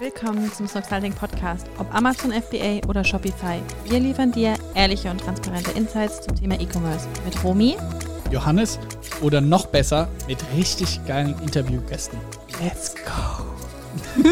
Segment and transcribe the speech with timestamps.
[0.00, 3.60] Willkommen zum Snoxalding Podcast, ob Amazon FBA oder Shopify.
[3.84, 7.76] Wir liefern dir ehrliche und transparente Insights zum Thema E-Commerce mit Romy,
[8.30, 8.78] Johannes
[9.22, 12.16] oder noch besser mit richtig geilen Interviewgästen.
[12.62, 13.44] Let's go!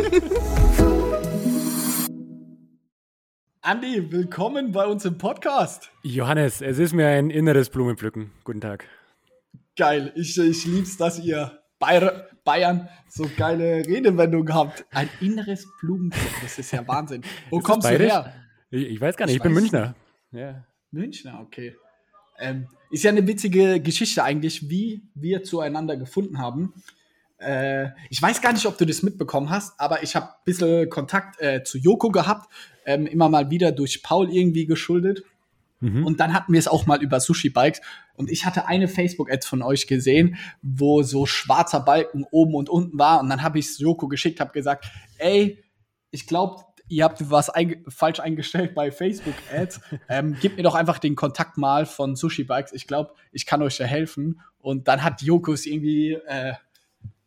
[3.62, 5.90] Andi, willkommen bei uns im Podcast.
[6.04, 8.30] Johannes, es ist mir ein inneres Blumenpflücken.
[8.44, 8.84] Guten Tag.
[9.76, 14.86] Geil, ich, ich lieb's, dass ihr Bayer, Bayern so geile Redewendungen habt.
[14.92, 17.22] Ein inneres Blumenpflücken, das ist ja Wahnsinn.
[17.50, 18.32] Wo Ist kommst du her?
[18.70, 19.94] Ich, ich weiß gar nicht, Ich ich, bin Münchner.
[20.32, 20.64] Ja.
[20.90, 21.76] Münchner, okay.
[22.38, 26.72] Ähm, ist ja eine witzige Geschichte eigentlich, wie wir zueinander gefunden haben.
[27.38, 30.88] Äh, ich weiß gar nicht, ob du das mitbekommen hast, aber ich habe ein bisschen
[30.88, 32.50] Kontakt äh, zu Joko gehabt,
[32.86, 35.24] ähm, immer mal wieder durch Paul irgendwie geschuldet.
[35.80, 36.06] Mhm.
[36.06, 37.80] Und dann hatten wir es auch mal über Sushi-Bikes.
[38.14, 42.98] Und ich hatte eine Facebook-Ad von euch gesehen, wo so schwarzer Balken oben und unten
[42.98, 43.20] war.
[43.20, 44.86] Und dann habe ich es Joko geschickt, habe gesagt,
[45.18, 45.62] ey,
[46.10, 49.80] ich glaube, ihr habt was einge falsch eingestellt bei Facebook-Ads.
[50.08, 52.72] ähm, gebt mir doch einfach den Kontakt mal von Sushi-Bikes.
[52.72, 54.40] Ich glaube, ich kann euch da helfen.
[54.58, 56.54] Und dann hat Joko es irgendwie äh,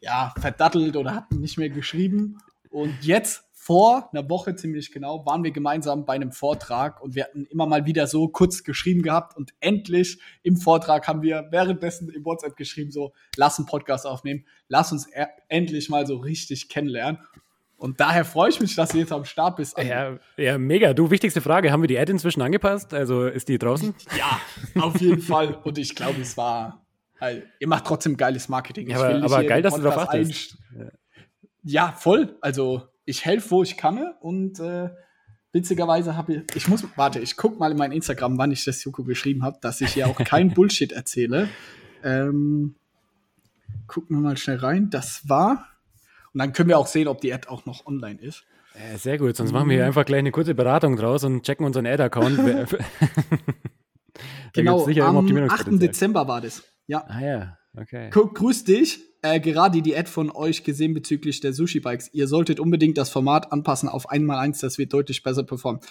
[0.02, 2.40] ja, verdattelt oder hat nicht mehr geschrieben.
[2.70, 7.26] Und jetzt, vor einer Woche ziemlich genau, waren wir gemeinsam bei einem Vortrag und wir
[7.26, 12.10] hatten immer mal wieder so kurz geschrieben gehabt und endlich im Vortrag haben wir währenddessen
[12.10, 16.68] im WhatsApp geschrieben, so, lass einen Podcast aufnehmen, lass uns e endlich mal so richtig
[16.70, 17.20] kennenlernen.
[17.78, 19.78] Und daher freue ich mich, dass du jetzt am Start bist.
[19.78, 20.96] Ja, ja, mega.
[20.96, 22.96] Du, wichtigste Frage, haben wir die Ad inzwischen angepasst?
[22.96, 23.94] Also ist die draußen?
[24.18, 25.60] Ja, auf jeden Fall.
[25.64, 26.88] Und ich glaube, es war.
[27.22, 28.90] Halt, ihr macht trotzdem geiles Marketing.
[28.90, 30.58] Ja, aber- aber geil, dass du Podcast achtest.
[31.62, 32.36] Ja, voll.
[32.42, 34.14] Also ich helfe, wo ich kann.
[34.22, 34.90] Und äh,
[35.52, 36.56] witzigerweise habe ich.
[36.56, 36.86] Ich muss.
[36.96, 39.94] Warte, ich guck mal in mein Instagram, wann ich das Joko geschrieben habe, dass ich
[39.94, 41.50] hier auch kein Bullshit erzähle.
[42.04, 42.76] Ähm,
[43.88, 44.90] gucken wir mal schnell rein.
[44.90, 45.68] Das war.
[46.34, 48.46] Und dann können wir auch sehen, ob die Ad auch noch online ist.
[48.76, 51.66] Äh, sehr gut, sonst machen wir hier einfach gleich eine kurze Beratung draus und checken
[51.66, 52.40] unseren Ad-Account.
[54.54, 55.16] Da Genau, am 8.
[55.16, 55.80] Optimierungspotenzial.
[55.80, 56.64] Dezember war das.
[56.88, 57.06] Ja.
[57.08, 58.10] Ah ja, okay.
[58.12, 59.00] Guck, grüß dich.
[59.22, 62.14] Äh, gerade die Ad von euch gesehen bezüglich der Sushi-Bikes.
[62.14, 65.82] Ihr solltet unbedingt das Format anpassen auf 1x1, das wird deutlich besser performen.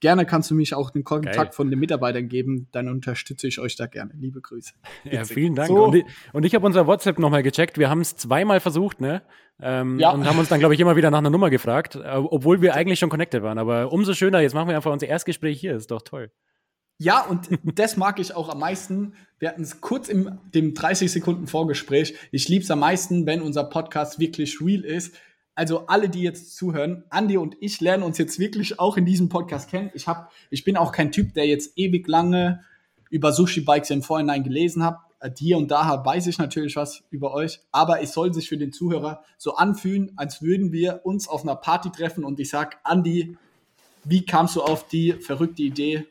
[0.00, 1.52] Gerne kannst du mich auch den Kontakt Geil.
[1.52, 4.12] von den Mitarbeitern geben, dann unterstütze ich euch da gerne.
[4.18, 4.72] Liebe Grüße.
[5.04, 5.34] Ja, Witzig.
[5.34, 5.68] vielen Dank.
[5.68, 5.84] So.
[5.84, 7.78] Und ich, und ich habe unser WhatsApp nochmal gecheckt.
[7.78, 9.22] Wir haben es zweimal versucht, ne?
[9.62, 10.10] Ähm, Ja.
[10.10, 12.74] Und haben uns dann, glaube ich, immer wieder nach einer Nummer gefragt, äh, obwohl wir
[12.74, 13.56] eigentlich schon connected waren.
[13.58, 15.74] Aber umso schöner, jetzt machen wir einfach unser Erstgespräch hier.
[15.74, 16.30] Ist doch toll.
[16.98, 19.14] Ja, und das mag ich auch am meisten.
[19.38, 22.14] Wir hatten es kurz im dem 30 Sekunden Vorgespräch.
[22.30, 25.14] Ich liebe es am meisten, wenn unser Podcast wirklich real ist.
[25.56, 29.28] Also alle, die jetzt zuhören, Andi und ich lernen uns jetzt wirklich auch in diesem
[29.28, 29.90] Podcast kennen.
[29.94, 32.64] Ich hab, ich bin auch kein Typ, der jetzt ewig lange
[33.10, 34.98] über Sushi-Bikes im Vorhinein gelesen hat.
[35.20, 38.58] Äh, Hier und da weiß ich natürlich was über euch, aber es soll sich für
[38.58, 42.78] den Zuhörer so anfühlen, als würden wir uns auf einer Party treffen und ich sag,
[42.82, 43.36] Andi,
[44.02, 46.06] wie kamst du auf die verrückte Idee,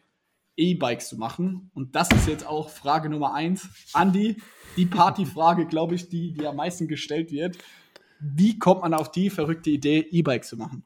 [0.58, 1.72] E-Bikes zu machen?
[1.74, 3.70] Und das ist jetzt auch Frage Nummer eins.
[3.94, 4.38] Andi,
[4.78, 7.58] die Partyfrage, glaube ich, die, die am meisten gestellt wird.
[8.20, 10.84] Wie kommt man auf die verrückte Idee, E-Bikes zu machen?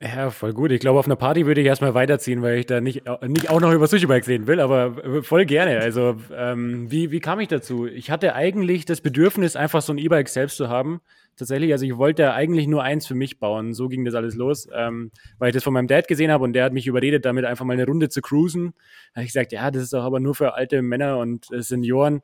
[0.00, 0.72] Ja, voll gut.
[0.72, 3.60] Ich glaube, auf einer Party würde ich erstmal weiterziehen, weil ich da nicht, nicht auch
[3.60, 5.78] noch über Sushi-Bikes reden will, aber voll gerne.
[5.80, 7.86] Also, ähm, wie, wie kam ich dazu?
[7.86, 11.00] Ich hatte eigentlich das Bedürfnis, einfach so ein E-Bike selbst zu haben.
[11.36, 13.74] Tatsächlich, also ich wollte eigentlich nur eins für mich bauen.
[13.74, 16.54] So ging das alles los, ähm, weil ich das von meinem Dad gesehen habe und
[16.54, 18.72] der hat mich überredet, damit einfach mal eine Runde zu cruisen.
[19.12, 21.62] Da habe ich gesagt, ja, das ist doch aber nur für alte Männer und äh,
[21.62, 22.22] Senioren.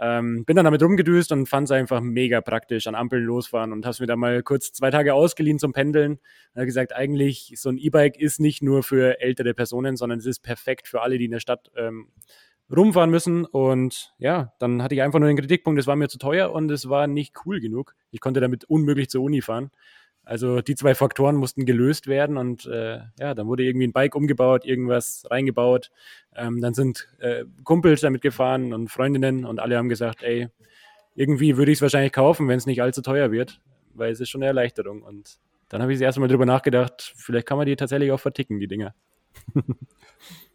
[0.00, 3.84] Ähm, bin dann damit rumgedüst und fand es einfach mega praktisch, an Ampeln losfahren und
[3.84, 6.12] habe mir dann mal kurz zwei Tage ausgeliehen zum Pendeln.
[6.12, 10.26] Und habe gesagt, eigentlich so ein E-Bike ist nicht nur für ältere Personen, sondern es
[10.26, 12.08] ist perfekt für alle, die in der Stadt ähm,
[12.74, 13.44] rumfahren müssen.
[13.44, 16.70] Und ja, dann hatte ich einfach nur den Kritikpunkt, es war mir zu teuer und
[16.70, 17.94] es war nicht cool genug.
[18.10, 19.70] Ich konnte damit unmöglich zur Uni fahren.
[20.24, 24.14] Also die zwei Faktoren mussten gelöst werden und äh, ja, dann wurde irgendwie ein Bike
[24.14, 25.90] umgebaut, irgendwas reingebaut.
[26.36, 30.48] Ähm, dann sind äh, Kumpels damit gefahren und Freundinnen und alle haben gesagt, ey,
[31.14, 33.62] irgendwie würde ich es wahrscheinlich kaufen, wenn es nicht allzu teuer wird,
[33.94, 35.02] weil es ist schon eine Erleichterung.
[35.02, 35.38] Und
[35.70, 38.60] dann habe ich das erste Mal drüber nachgedacht, vielleicht kann man die tatsächlich auch verticken,
[38.60, 38.94] die Dinger.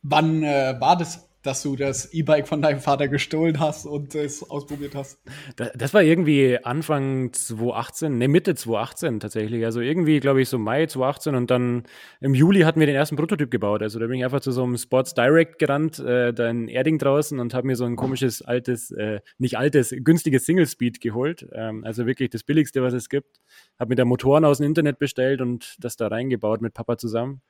[0.03, 4.49] Wann äh, war das, dass du das E-Bike von deinem Vater gestohlen hast und es
[4.49, 5.19] ausprobiert hast?
[5.57, 9.65] Da- Das war irgendwie Anfang 2018, ne, Mitte 2018 tatsächlich.
[9.65, 11.83] Also irgendwie, glaube ich, so Mai 2018 und dann
[12.21, 13.81] im Juli hatten wir den ersten Prototyp gebaut.
[13.81, 16.97] Also da bin ich einfach zu so einem Sports Direct gerannt, äh, da in Erding
[16.97, 21.47] draußen und habe mir so ein komisches, altes, äh, nicht altes, günstiges Single Speed geholt.
[21.53, 23.41] Ähm, also wirklich das billigste, was es gibt.
[23.79, 27.41] Habe mir da Motoren aus dem Internet bestellt und das da reingebaut mit Papa zusammen.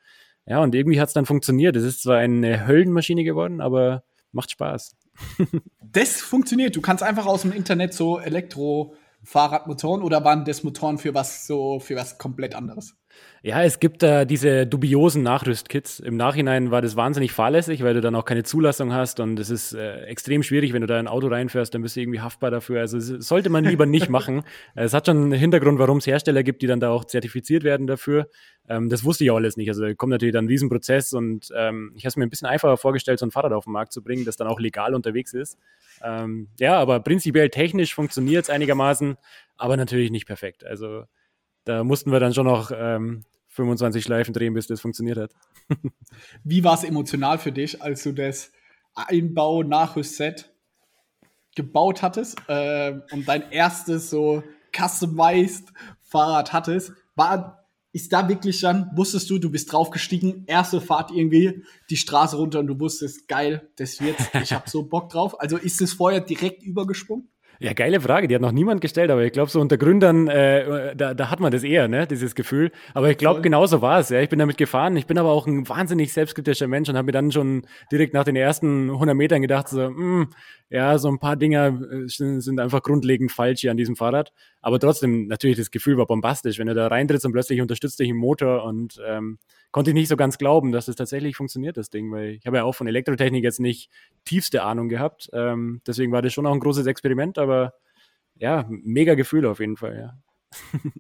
[0.45, 1.75] Ja, und irgendwie hat es dann funktioniert.
[1.75, 4.95] Es ist zwar eine Höllenmaschine geworden, aber macht Spaß.
[5.79, 6.75] Das funktioniert.
[6.75, 11.79] Du kannst einfach aus dem Internet so Elektro-Fahrradmotoren oder waren das Motoren für was so
[11.79, 12.95] für was komplett anderes?
[13.45, 15.99] Ja, es gibt da äh, diese dubiosen Nachrüstkits.
[15.99, 19.49] Im Nachhinein war das wahnsinnig fahrlässig, weil du dann auch keine Zulassung hast und es
[19.49, 22.51] ist äh, extrem schwierig, wenn du da ein Auto reinfährst, dann bist du irgendwie haftbar
[22.51, 22.79] dafür.
[22.79, 24.43] Also sollte man lieber nicht machen.
[24.75, 27.85] Es hat schon einen Hintergrund, warum es Hersteller gibt, die dann da auch zertifiziert werden
[27.85, 28.29] dafür.
[28.69, 29.67] Ähm, das wusste ich auch alles nicht.
[29.67, 32.47] Also da kommt natürlich dann ein Riesenprozess und ähm, ich habe es mir ein bisschen
[32.47, 35.33] einfacher vorgestellt, so ein Fahrrad auf den Markt zu bringen, das dann auch legal unterwegs
[35.33, 35.57] ist.
[36.01, 39.17] Ähm, ja, aber prinzipiell technisch funktioniert es einigermaßen,
[39.57, 40.65] aber natürlich nicht perfekt.
[40.65, 41.03] Also
[41.65, 45.31] da mussten wir dann schon noch ähm, 25 Schleifen drehen, bis das funktioniert hat.
[46.43, 48.51] Wie war es emotional für dich, als du das
[48.95, 50.51] Einbau-Nachrüstset
[51.55, 54.43] gebaut hattest äh, und dein erstes so
[54.75, 55.71] customized
[56.01, 56.93] Fahrrad hattest?
[57.15, 57.63] War
[57.93, 62.59] ist da wirklich dann, wusstest du, du bist draufgestiegen, erste Fahrt irgendwie die Straße runter
[62.59, 65.39] und du wusstest, geil, das wird's, ich hab so Bock drauf.
[65.39, 67.29] Also ist es vorher direkt übergesprungen?
[67.63, 70.93] Ja, geile Frage, die hat noch niemand gestellt, aber ich glaube, so unter Gründern, äh,
[70.97, 72.73] da, da hat man das eher, ne, dieses Gefühl.
[72.93, 74.09] Aber ich glaube, genauso war es.
[74.09, 74.19] Ja.
[74.19, 74.97] Ich bin damit gefahren.
[74.97, 78.25] Ich bin aber auch ein wahnsinnig selbstkritischer Mensch und habe mir dann schon direkt nach
[78.25, 80.29] den ersten 100 Metern gedacht, so, mh, hm,
[80.71, 84.33] ja, so ein paar Dinger äh, sind, sind einfach grundlegend falsch hier an diesem Fahrrad.
[84.61, 88.09] Aber trotzdem, natürlich, das Gefühl war bombastisch, wenn du da reintrittst und plötzlich unterstützt dich
[88.09, 89.37] im Motor und ähm,
[89.73, 92.57] konnte ich nicht so ganz glauben, dass es tatsächlich funktioniert, das Ding, weil ich habe
[92.57, 93.89] ja auch von Elektrotechnik jetzt nicht
[94.23, 95.29] tiefste Ahnung gehabt.
[95.33, 97.73] Ähm, deswegen war das schon auch ein großes Experiment, aber
[98.35, 100.81] ja, mega Gefühl auf jeden Fall, ja.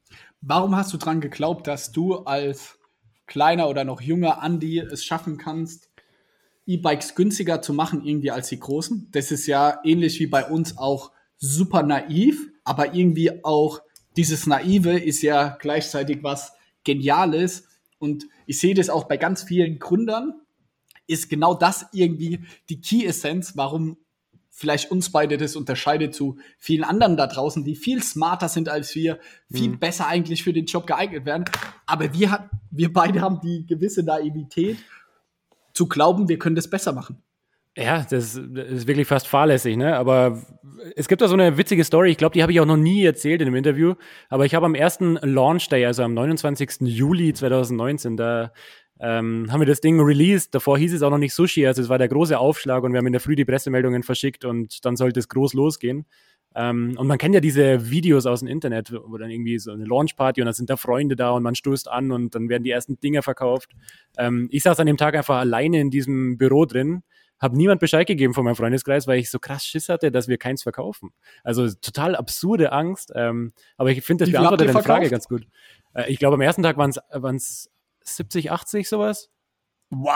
[0.41, 2.79] Warum hast du dran geglaubt, dass du als
[3.27, 5.91] kleiner oder noch junger Andi es schaffen kannst,
[6.65, 9.09] E-Bikes günstiger zu machen irgendwie als die großen?
[9.11, 13.81] Das ist ja ähnlich wie bei uns auch super naiv, aber irgendwie auch
[14.17, 16.53] dieses Naive ist ja gleichzeitig was
[16.83, 17.67] Geniales
[17.99, 20.33] und ich sehe das auch bei ganz vielen Gründern,
[21.07, 23.97] ist genau das irgendwie die Key-Essenz, warum
[24.55, 28.93] vielleicht uns beide das unterscheidet zu vielen anderen da draußen, die viel smarter sind als
[28.93, 29.19] wir,
[29.51, 29.79] viel mhm.
[29.79, 31.45] besser eigentlich für den Job geeignet werden.
[31.87, 34.77] Aber wir, wir beide haben die gewisse Naivität
[35.73, 37.22] zu glauben, wir können das besser machen.
[37.75, 39.97] Ja, das, ist wirklich fast fahrlässig, ne?
[39.97, 40.43] Aber
[40.95, 43.03] es gibt da so eine witzige Story, ich glaube, die habe ich auch noch nie
[43.03, 43.95] erzählt in einem Interview.
[44.29, 46.81] Aber ich habe am ersten Launch Day, also am 29.
[46.81, 48.53] Juli 2019, da
[48.99, 50.53] ähm, haben wir das Ding released.
[50.53, 52.99] Davor hieß es auch noch nicht Sushi, also es war der große Aufschlag und wir
[52.99, 56.05] haben in der Früh die Pressemeldungen verschickt und dann sollte es groß losgehen.
[56.55, 59.85] Ähm, und man kennt ja diese Videos aus dem Internet, wo dann irgendwie so eine
[59.85, 62.69] Launchparty und dann sind da Freunde da und man stoßt an und dann werden die
[62.69, 63.71] ersten Dinger verkauft.
[64.19, 67.01] Ähm, ich saß an dem Tag einfach alleine in diesem Büro drin
[67.43, 70.37] habe niemand Bescheid gegeben von meinem Freundeskreis, weil ich so krass Schiss hatte, dass wir
[70.37, 71.11] keins verkaufen.
[71.43, 73.11] Also total absurde Angst.
[73.15, 75.45] Ähm, aber ich finde, das beantwortet deine Frage ganz gut.
[75.93, 77.69] Äh, ich glaube, am ersten Tag waren es
[78.03, 79.29] 70, 80 sowas.
[79.89, 80.15] Wow,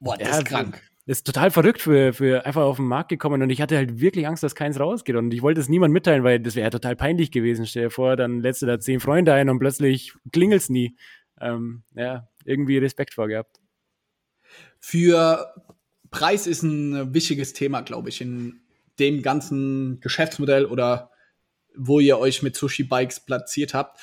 [0.00, 0.82] Boah, das ja, ist krank.
[1.06, 4.00] Das ist total verrückt für, für einfach auf den Markt gekommen und ich hatte halt
[4.00, 6.70] wirklich Angst, dass keins rausgeht und ich wollte es niemand mitteilen, weil das wäre ja
[6.70, 7.66] total peinlich gewesen.
[7.66, 10.96] Stell dir vor, dann lädst du da zehn Freunde ein und plötzlich klingelt's nie.
[11.40, 13.60] Ähm, ja, irgendwie Respekt vorgehabt.
[14.80, 15.52] Für
[16.14, 18.60] Preis ist ein wichtiges Thema, glaube ich, in
[19.00, 21.10] dem ganzen Geschäftsmodell oder
[21.74, 23.98] wo ihr euch mit Sushi Bikes platziert habt.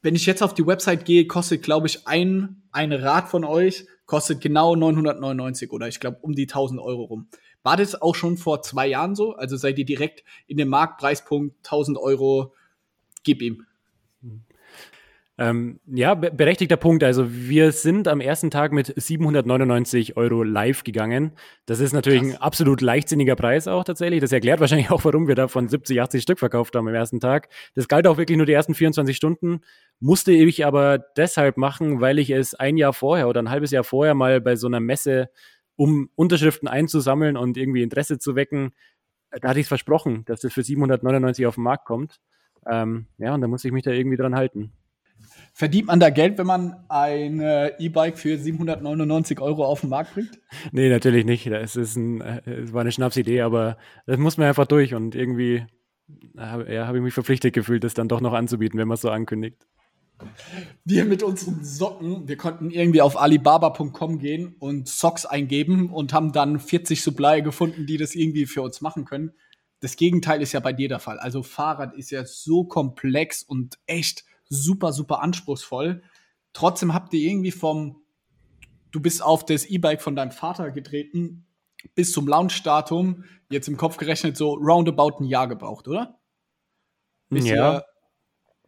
[0.00, 3.84] Wenn ich jetzt auf die Website gehe, kostet, glaube ich, ein, ein Rad von euch,
[4.06, 7.28] kostet genau 999 oder ich glaube um die 1000 Euro rum.
[7.64, 9.34] War das auch schon vor zwei Jahren so?
[9.34, 12.54] Also seid ihr direkt in dem Marktpreispunkt 1000 Euro,
[13.24, 13.66] gib ihm.
[15.36, 17.02] Ähm, ja, be berechtigter Punkt.
[17.02, 21.32] Also wir sind am ersten Tag mit 799 Euro live gegangen.
[21.66, 22.34] Das ist natürlich Krass.
[22.36, 24.20] ein absolut leichtsinniger Preis auch tatsächlich.
[24.20, 27.48] Das erklärt wahrscheinlich auch, warum wir davon 70, 80 Stück verkauft haben am ersten Tag.
[27.74, 29.62] Das galt auch wirklich nur die ersten 24 Stunden.
[29.98, 33.84] Musste ich aber deshalb machen, weil ich es ein Jahr vorher oder ein halbes Jahr
[33.84, 35.30] vorher mal bei so einer Messe,
[35.74, 38.72] um Unterschriften einzusammeln und irgendwie Interesse zu wecken,
[39.40, 42.20] da hatte ich es versprochen, dass das für 799 auf den Markt kommt.
[42.70, 44.72] Ähm, ja, und da muss ich mich da irgendwie dran halten.
[45.56, 50.14] Verdient man da Geld, wenn man ein äh, E-Bike für 799 Euro auf den Markt
[50.14, 50.40] bringt?
[50.72, 51.46] Nee, natürlich nicht.
[51.46, 55.64] Das ist ein, es war eine Schnapsidee, aber das muss man einfach durch und irgendwie
[56.36, 59.10] ja, habe ich mich verpflichtet gefühlt, das dann doch noch anzubieten, wenn man es so
[59.10, 59.66] ankündigt.
[60.84, 66.32] Wir mit unseren Socken, wir konnten irgendwie auf alibaba.com gehen und Socks eingeben und haben
[66.32, 69.32] dann 40 Supplier gefunden, die das irgendwie für uns machen können.
[69.80, 71.18] Das Gegenteil ist ja bei dir der Fall.
[71.18, 76.02] Also Fahrrad ist ja so komplex und echt super, super anspruchsvoll.
[76.52, 78.02] Trotzdem habt ihr irgendwie vom,
[78.90, 81.46] du bist auf das E-Bike von deinem Vater getreten,
[81.94, 86.18] bis zum Launch-Datum, jetzt im Kopf gerechnet, so roundabout ein Jahr gebraucht, oder?
[87.28, 87.82] Bis ja.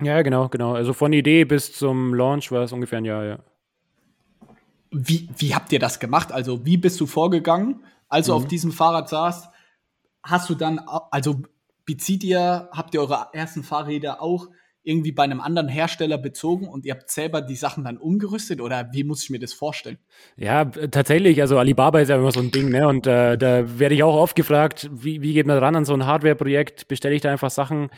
[0.03, 0.75] Ja, genau, genau.
[0.75, 3.39] Also von Idee bis zum Launch war es ungefähr ein Jahr, ja.
[4.91, 6.33] Wie, wie habt ihr das gemacht?
[6.33, 8.39] Also, wie bist du vorgegangen, als du mhm.
[8.39, 9.49] auf diesem Fahrrad saßt?
[10.23, 10.79] Hast du dann,
[11.11, 11.43] also
[11.85, 14.49] bezieht ihr, habt ihr eure ersten Fahrräder auch
[14.87, 18.89] irgendwie bei einem anderen Hersteller bezogen und ihr habt selber die Sachen dann umgerüstet oder
[18.93, 19.99] wie muss ich mir das vorstellen?
[20.37, 22.87] Ja, tatsächlich, also Alibaba ist ja immer so ein Ding, ne?
[22.87, 25.93] Und äh, da werde ich auch oft gefragt, wie, wie geht man ran an so
[25.93, 26.87] ein Hardware-Projekt?
[26.87, 27.91] Bestelle ich da einfach Sachen?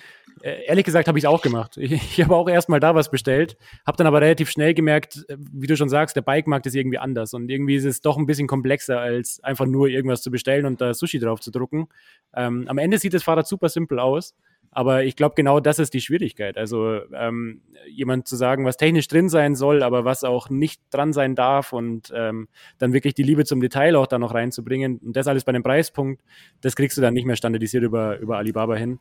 [0.43, 1.77] Äh, ehrlich gesagt habe ich es auch gemacht.
[1.89, 5.37] Ich, ich habe auch erstmal da was bestellt, habe dann aber relativ schnell gemerkt, äh,
[5.39, 8.27] wie du schon sagst, der Bike-Markt ist irgendwie anders und irgendwie ist es doch ein
[8.27, 11.89] bisschen komplexer, als einfach nur irgendwas zu bestellen und da Sushi drauf zu drucken.
[12.35, 14.35] Ähm, am Ende sieht das Fahrrad super simpel aus.
[14.71, 16.57] Aber ich glaube, genau das ist die Schwierigkeit.
[16.57, 21.13] Also ähm, jemand zu sagen, was technisch drin sein soll, aber was auch nicht dran
[21.13, 22.49] sein darf und ähm,
[22.79, 25.63] dann wirklich die Liebe zum Detail auch da noch reinzubringen und das alles bei einem
[25.63, 26.23] Preispunkt,
[26.61, 29.01] das kriegst du dann nicht mehr standardisiert über, über Alibaba hin.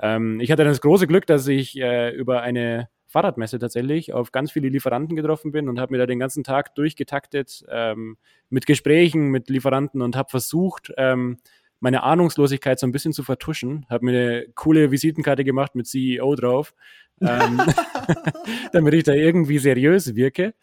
[0.00, 4.32] Ähm, ich hatte dann das große Glück, dass ich äh, über eine Fahrradmesse tatsächlich auf
[4.32, 8.18] ganz viele Lieferanten getroffen bin und habe mir da den ganzen Tag durchgetaktet ähm,
[8.50, 11.38] mit Gesprächen mit Lieferanten und habe versucht, ähm,
[11.86, 13.86] meine Ahnungslosigkeit so ein bisschen zu vertuschen.
[13.88, 16.74] Habe mir eine coole Visitenkarte gemacht mit CEO drauf,
[17.20, 17.60] ähm,
[18.72, 20.54] damit ich da irgendwie seriös wirke.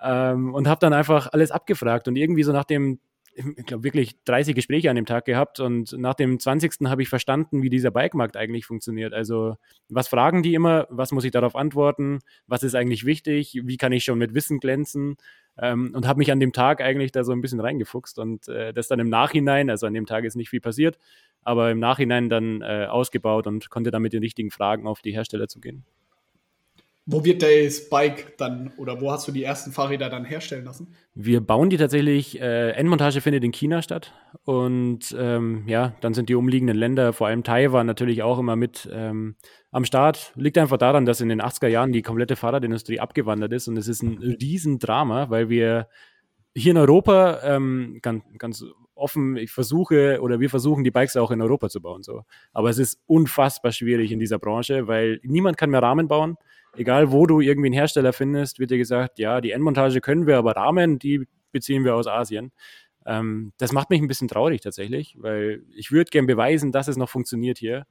[0.00, 3.00] Ähm, und habe dann einfach alles abgefragt und irgendwie so nach dem
[3.34, 6.86] ich glaube, wirklich 30 Gespräche an dem Tag gehabt und nach dem 20.
[6.86, 9.12] habe ich verstanden, wie dieser Bikemarkt eigentlich funktioniert.
[9.14, 9.56] Also,
[9.88, 10.86] was fragen die immer?
[10.90, 12.20] Was muss ich darauf antworten?
[12.46, 13.60] Was ist eigentlich wichtig?
[13.64, 15.16] Wie kann ich schon mit Wissen glänzen?
[15.58, 18.72] Ähm, und habe mich an dem Tag eigentlich da so ein bisschen reingefuchst und äh,
[18.72, 20.98] das dann im Nachhinein, also an dem Tag ist nicht viel passiert,
[21.42, 25.12] aber im Nachhinein dann äh, ausgebaut und konnte dann mit den richtigen Fragen auf die
[25.12, 25.84] Hersteller zugehen.
[27.04, 30.94] Wo wird das Bike dann oder wo hast du die ersten Fahrräder dann herstellen lassen?
[31.14, 34.12] Wir bauen die tatsächlich, äh, Endmontage findet in China statt
[34.44, 38.88] und ähm, ja, dann sind die umliegenden Länder, vor allem Taiwan natürlich auch immer mit
[38.92, 39.34] ähm,
[39.72, 40.32] am Start.
[40.36, 43.88] Liegt einfach daran, dass in den 80er Jahren die komplette Fahrradindustrie abgewandert ist und es
[43.88, 45.88] ist ein Riesendrama, weil wir
[46.54, 51.32] hier in Europa ähm, ganz, ganz offen, ich versuche oder wir versuchen, die Bikes auch
[51.32, 52.04] in Europa zu bauen.
[52.04, 52.22] So.
[52.52, 56.36] Aber es ist unfassbar schwierig in dieser Branche, weil niemand kann mehr Rahmen bauen
[56.76, 60.38] egal wo du irgendwie einen Hersteller findest, wird dir gesagt, ja, die Endmontage können wir,
[60.38, 62.52] aber Rahmen, die beziehen wir aus Asien.
[63.04, 66.96] Ähm, das macht mich ein bisschen traurig tatsächlich, weil ich würde gern beweisen, dass es
[66.96, 67.86] noch funktioniert hier.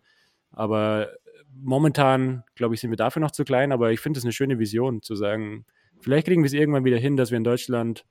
[0.51, 1.09] Aber
[1.53, 4.59] momentan, glaube ich, sind wir dafür noch zu klein, aber ich finde es eine schöne
[4.59, 5.65] Vision zu sagen,
[5.99, 8.05] vielleicht kriegen wir es irgendwann wieder hin, dass wir in Deutschland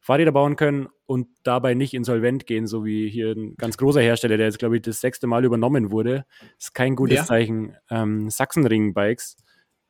[0.00, 4.38] Fahrräder bauen können und dabei nicht insolvent gehen, so wie hier ein ganz großer Hersteller,
[4.38, 6.24] der jetzt, glaube ich, das sechste Mal übernommen wurde.
[6.40, 7.24] Das ist kein gutes ja.
[7.24, 7.76] Zeichen.
[7.90, 9.36] Ähm, Sachsenring-Bikes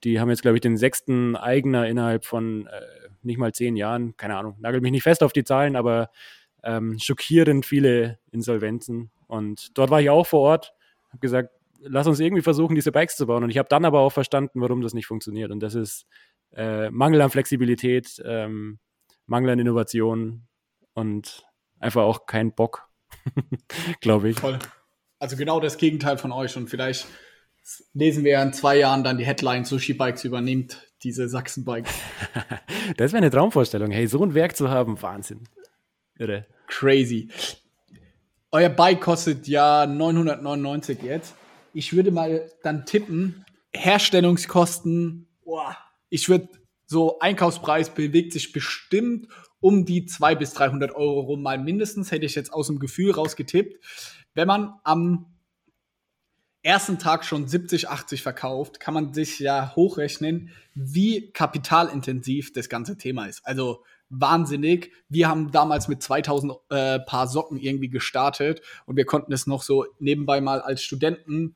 [0.04, 2.80] die haben jetzt, glaube ich, den sechsten Eigener innerhalb von äh,
[3.22, 4.16] nicht mal zehn Jahren.
[4.16, 6.10] Keine Ahnung, nagelt mich nicht fest auf die Zahlen, aber
[6.62, 9.10] ähm, schockierend viele Insolvenzen.
[9.26, 10.74] Und dort war ich auch vor Ort,
[11.08, 13.44] habe gesagt, lass uns irgendwie versuchen, diese Bikes zu bauen.
[13.44, 15.50] Und ich habe dann aber auch verstanden, warum das nicht funktioniert.
[15.50, 16.06] Und das ist
[16.52, 18.78] äh, Mangel an Flexibilität, ähm,
[19.26, 20.46] Mangel an Innovation
[20.94, 21.46] und
[21.78, 22.88] einfach auch kein Bock,
[24.00, 24.38] glaube ich.
[24.38, 24.58] Voll.
[25.18, 26.56] Also genau das Gegenteil von euch.
[26.56, 27.06] Und vielleicht
[27.92, 31.92] lesen wir ja in zwei Jahren dann die Headline, Sushi Bikes übernimmt diese Sachsen Bikes.
[32.96, 33.90] das wäre eine Traumvorstellung.
[33.90, 35.44] Hey, so ein Werk zu haben, Wahnsinn.
[36.18, 36.46] Irre.
[36.66, 37.30] Crazy.
[38.52, 41.34] Euer Bike kostet ja 999 jetzt.
[41.72, 45.76] Ich würde mal dann tippen, Herstellungskosten, boah,
[46.08, 46.48] ich würde
[46.86, 49.28] so Einkaufspreis bewegt sich bestimmt
[49.60, 53.12] um die 200 bis 300 Euro rum, mal mindestens, hätte ich jetzt aus dem Gefühl
[53.12, 53.84] rausgetippt.
[54.34, 55.29] Wenn man am
[56.62, 62.98] ersten Tag schon 70, 80 verkauft, kann man sich ja hochrechnen, wie kapitalintensiv das ganze
[62.98, 63.46] Thema ist.
[63.46, 64.92] Also wahnsinnig.
[65.08, 69.62] Wir haben damals mit 2000 äh, Paar Socken irgendwie gestartet und wir konnten es noch
[69.62, 71.54] so nebenbei mal als Studenten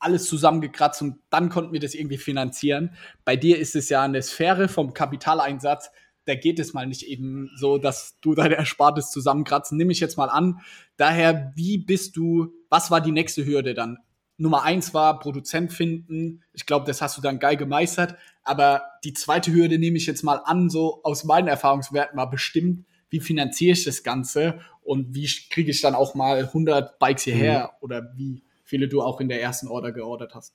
[0.00, 2.94] alles zusammengekratzt und dann konnten wir das irgendwie finanzieren.
[3.24, 5.90] Bei dir ist es ja eine Sphäre vom Kapitaleinsatz.
[6.26, 9.78] Da geht es mal nicht eben so, dass du deine Erspartes zusammenkratzen.
[9.78, 10.60] Nimm ich jetzt mal an.
[10.98, 13.98] Daher, wie bist du, was war die nächste Hürde dann?
[14.36, 16.42] Nummer eins war Produzent finden.
[16.52, 18.16] Ich glaube, das hast du dann geil gemeistert.
[18.42, 22.84] Aber die zweite Hürde nehme ich jetzt mal an, so aus meinen Erfahrungswerten mal bestimmt.
[23.10, 27.72] Wie finanziere ich das Ganze und wie kriege ich dann auch mal 100 Bikes hierher
[27.74, 27.84] mhm.
[27.84, 30.52] oder wie viele du auch in der ersten Order geordert hast?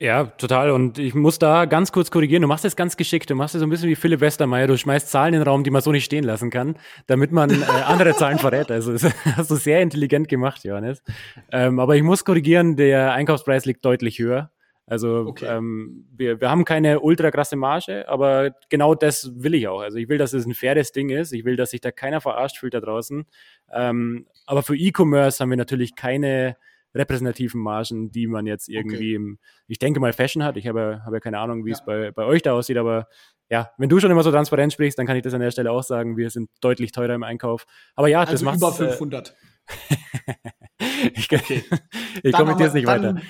[0.00, 0.70] Ja, total.
[0.70, 2.42] Und ich muss da ganz kurz korrigieren.
[2.42, 3.30] Du machst es ganz geschickt.
[3.30, 4.68] Du machst es so ein bisschen wie Philipp Westermeier.
[4.68, 6.76] Du schmeißt Zahlen in den Raum, die man so nicht stehen lassen kann,
[7.08, 8.70] damit man äh, andere Zahlen verrät.
[8.70, 11.02] Also das hast du sehr intelligent gemacht, Johannes.
[11.50, 14.52] Ähm, aber ich muss korrigieren, der Einkaufspreis liegt deutlich höher.
[14.86, 15.46] Also okay.
[15.46, 19.80] ähm, wir, wir haben keine ultra krasse Marge, aber genau das will ich auch.
[19.80, 21.32] Also ich will, dass es ein faires Ding ist.
[21.32, 23.26] Ich will, dass sich da keiner verarscht fühlt da draußen.
[23.72, 26.56] Ähm, aber für E-Commerce haben wir natürlich keine
[26.98, 29.14] repräsentativen Margen, die man jetzt irgendwie okay.
[29.14, 30.56] im, ich denke mal, Fashion hat.
[30.56, 31.76] Ich habe, habe keine Ahnung, wie ja.
[31.76, 33.08] es bei, bei euch da aussieht, aber
[33.50, 35.72] ja, wenn du schon immer so transparent sprichst, dann kann ich das an der Stelle
[35.72, 36.16] auch sagen.
[36.16, 37.66] Wir sind deutlich teurer im Einkauf.
[37.94, 39.34] Aber ja, also das macht über 500.
[41.14, 41.64] ich, okay.
[42.22, 43.22] ich komme mit dir jetzt nicht dann, weiter.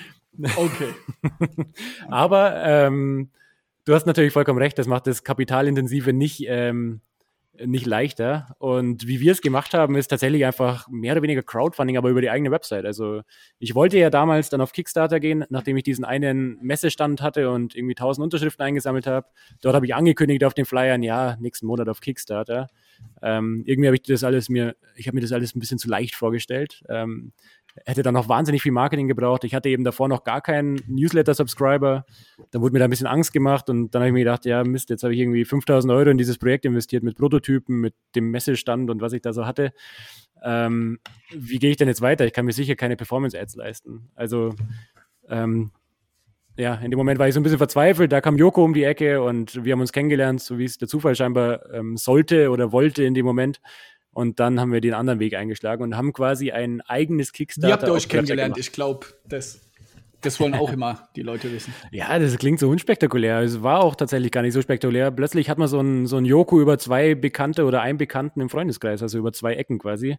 [0.57, 0.93] Okay.
[2.09, 3.29] Aber ähm,
[3.85, 7.01] du hast natürlich vollkommen recht, das macht das Kapitalintensive nicht, ähm,
[7.65, 8.55] nicht leichter.
[8.59, 12.21] Und wie wir es gemacht haben, ist tatsächlich einfach mehr oder weniger Crowdfunding, aber über
[12.21, 12.85] die eigene Website.
[12.85, 13.21] Also
[13.59, 17.75] ich wollte ja damals dann auf Kickstarter gehen, nachdem ich diesen einen Messestand hatte und
[17.75, 19.27] irgendwie 1000 Unterschriften eingesammelt habe.
[19.61, 22.67] Dort habe ich angekündigt auf den Flyern, ja, nächsten Monat auf Kickstarter.
[23.21, 25.89] Ähm, irgendwie habe ich das alles mir, ich habe mir das alles ein bisschen zu
[25.89, 26.83] leicht vorgestellt.
[26.89, 27.33] Ähm,
[27.85, 29.43] hätte dann noch wahnsinnig viel Marketing gebraucht.
[29.43, 32.05] Ich hatte eben davor noch gar keinen Newsletter-Subscriber.
[32.51, 34.63] Dann wurde mir da ein bisschen Angst gemacht und dann habe ich mir gedacht, ja
[34.63, 38.31] Mist, jetzt habe ich irgendwie 5000 Euro in dieses Projekt investiert mit Prototypen, mit dem
[38.31, 39.71] Messestand und was ich da so hatte.
[40.43, 40.99] Ähm,
[41.31, 42.25] wie gehe ich denn jetzt weiter?
[42.25, 44.09] Ich kann mir sicher keine Performance-Ads leisten.
[44.15, 44.53] Also
[45.27, 45.71] ähm,
[46.57, 48.11] ja, in dem Moment war ich so ein bisschen verzweifelt.
[48.11, 50.89] Da kam Joko um die Ecke und wir haben uns kennengelernt, so wie es der
[50.89, 53.61] Zufall scheinbar ähm, sollte oder wollte in dem Moment.
[54.19, 57.69] Und dann haben wir den anderen Weg eingeschlagen und haben quasi ein eigenes Kickstarter.
[57.69, 58.57] Wie habt ihr euch kennengelernt?
[58.57, 59.61] Ich glaube, das,
[60.19, 61.73] das wollen auch immer die Leute wissen.
[61.93, 63.39] Ja, das klingt so unspektakulär.
[63.39, 65.09] Es war auch tatsächlich gar nicht so spektakulär.
[65.11, 68.49] Plötzlich hat man so ein, so ein Joko über zwei Bekannte oder einen Bekannten im
[68.49, 70.17] Freundeskreis, also über zwei Ecken quasi.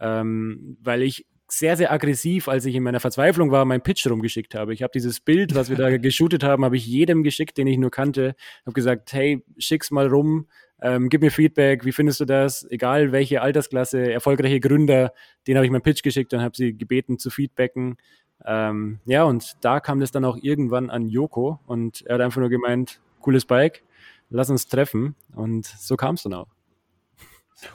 [0.00, 4.56] Ähm, weil ich sehr, sehr aggressiv, als ich in meiner Verzweiflung war, meinen Pitch rumgeschickt
[4.56, 4.74] habe.
[4.74, 7.78] Ich habe dieses Bild, was wir da geshootet haben, habe ich jedem geschickt, den ich
[7.78, 8.34] nur kannte.
[8.62, 10.48] Habe gesagt, hey, schick's mal rum
[10.82, 12.66] ähm, gib mir Feedback, wie findest du das?
[12.70, 15.12] Egal welche Altersklasse, erfolgreiche Gründer,
[15.46, 17.96] denen habe ich meinen Pitch geschickt und habe sie gebeten zu feedbacken.
[18.44, 22.40] Ähm, ja, und da kam das dann auch irgendwann an Joko und er hat einfach
[22.40, 23.82] nur gemeint, cooles Bike,
[24.28, 25.16] lass uns treffen.
[25.34, 26.48] Und so kam es dann auch.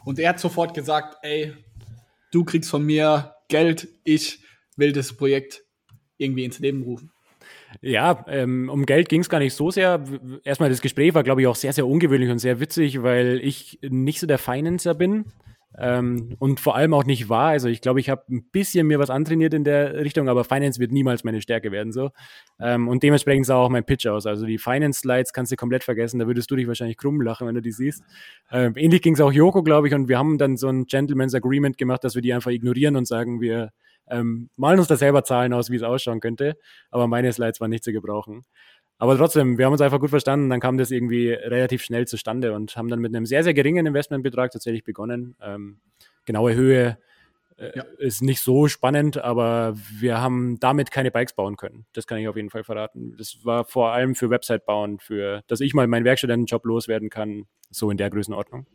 [0.05, 1.53] Und er hat sofort gesagt, ey,
[2.31, 4.43] du kriegst von mir Geld, ich
[4.77, 5.63] will das Projekt
[6.17, 7.11] irgendwie ins Leben rufen.
[7.81, 10.03] Ja, ähm, um Geld ging es gar nicht so sehr.
[10.43, 13.79] Erstmal das Gespräch war, glaube ich, auch sehr, sehr ungewöhnlich und sehr witzig, weil ich
[13.81, 15.25] nicht so der Financer bin.
[15.77, 17.49] Ähm, und vor allem auch nicht war.
[17.49, 20.79] Also ich glaube, ich habe ein bisschen mir was antrainiert in der Richtung, aber Finance
[20.79, 21.93] wird niemals meine Stärke werden.
[21.93, 22.09] so.
[22.59, 24.25] Ähm, und dementsprechend sah auch mein Pitch aus.
[24.25, 27.55] Also die Finance-Slides kannst du komplett vergessen, da würdest du dich wahrscheinlich krumm lachen, wenn
[27.55, 28.03] du die siehst.
[28.51, 31.33] Ähm, ähnlich ging es auch Joko, glaube ich, und wir haben dann so ein Gentleman's
[31.33, 33.71] Agreement gemacht, dass wir die einfach ignorieren und sagen, wir
[34.11, 36.57] ähm, malen uns da selber Zahlen aus, wie es ausschauen könnte.
[36.91, 38.43] Aber meine Slides waren nicht zu gebrauchen.
[38.97, 40.49] Aber trotzdem, wir haben uns einfach gut verstanden.
[40.49, 43.87] Dann kam das irgendwie relativ schnell zustande und haben dann mit einem sehr, sehr geringen
[43.87, 45.35] Investmentbetrag tatsächlich begonnen.
[45.41, 45.79] Ähm,
[46.25, 46.99] genaue Höhe
[47.57, 47.83] äh, ja.
[47.97, 51.85] ist nicht so spannend, aber wir haben damit keine Bikes bauen können.
[51.93, 53.15] Das kann ich auf jeden Fall verraten.
[53.17, 57.45] Das war vor allem für Website bauen, für, dass ich mal meinen Werkstudentenjob loswerden kann,
[57.69, 58.67] so in der Größenordnung.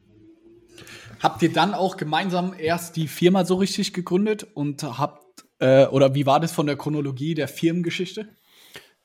[1.22, 5.25] Habt ihr dann auch gemeinsam erst die Firma so richtig gegründet und habt
[5.58, 8.28] äh, oder wie war das von der Chronologie der Firmengeschichte?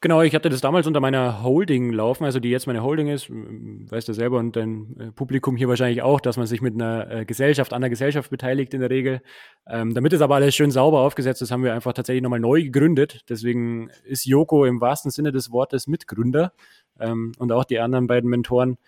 [0.04, 3.30] Genau, ich hatte das damals unter meiner Holding laufen, also die jetzt meine Holding ist,
[3.30, 7.12] weißt du selber und dein äh, Publikum hier wahrscheinlich auch, dass man sich mit einer
[7.12, 9.22] äh, Gesellschaft, an der Gesellschaft beteiligt in der Regel.
[9.68, 12.64] Ähm, damit es aber alles schön sauber aufgesetzt ist, haben wir einfach tatsächlich nochmal neu
[12.64, 13.22] gegründet.
[13.30, 16.52] Deswegen ist Joko im wahrsten Sinne des Wortes Mitgründer
[17.00, 18.80] ähm, und auch die anderen beiden Mentoren.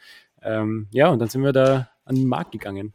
[0.42, 2.92] Ähm, ja, und dann sind wir da an den Markt gegangen.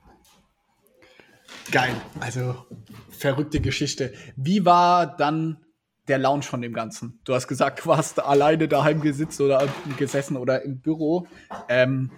[1.70, 2.66] Geil, also
[3.11, 4.14] verrückte Geschichte.
[4.37, 5.59] Wie war dann
[6.07, 7.20] der Launch von dem Ganzen?
[7.24, 11.26] Du hast gesagt, du warst alleine daheim gesitzt oder gesessen oder im Büro.
[11.68, 12.11] Ähm,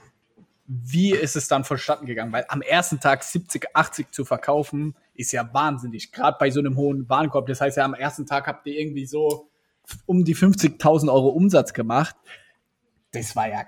[0.67, 2.33] wie ist es dann vonstatten gegangen?
[2.33, 6.13] Weil am ersten Tag 70, 80 zu verkaufen, ist ja wahnsinnig.
[6.13, 7.49] Gerade bei so einem hohen Warenkorb.
[7.49, 9.51] Das heißt ja, am ersten Tag habt ihr irgendwie so
[10.07, 12.15] um die 50.000 Euro Umsatz gemacht.
[13.11, 13.65] Das war ja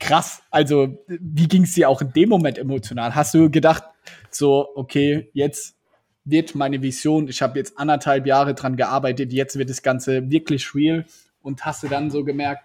[0.00, 0.42] krass.
[0.50, 3.14] Also, wie ging es dir auch in dem Moment emotional?
[3.14, 3.84] Hast du gedacht,
[4.30, 5.76] so, okay, jetzt
[6.24, 10.74] wird meine Vision, ich habe jetzt anderthalb Jahre dran gearbeitet, jetzt wird das Ganze wirklich
[10.74, 11.06] real
[11.42, 12.64] und hast du dann so gemerkt,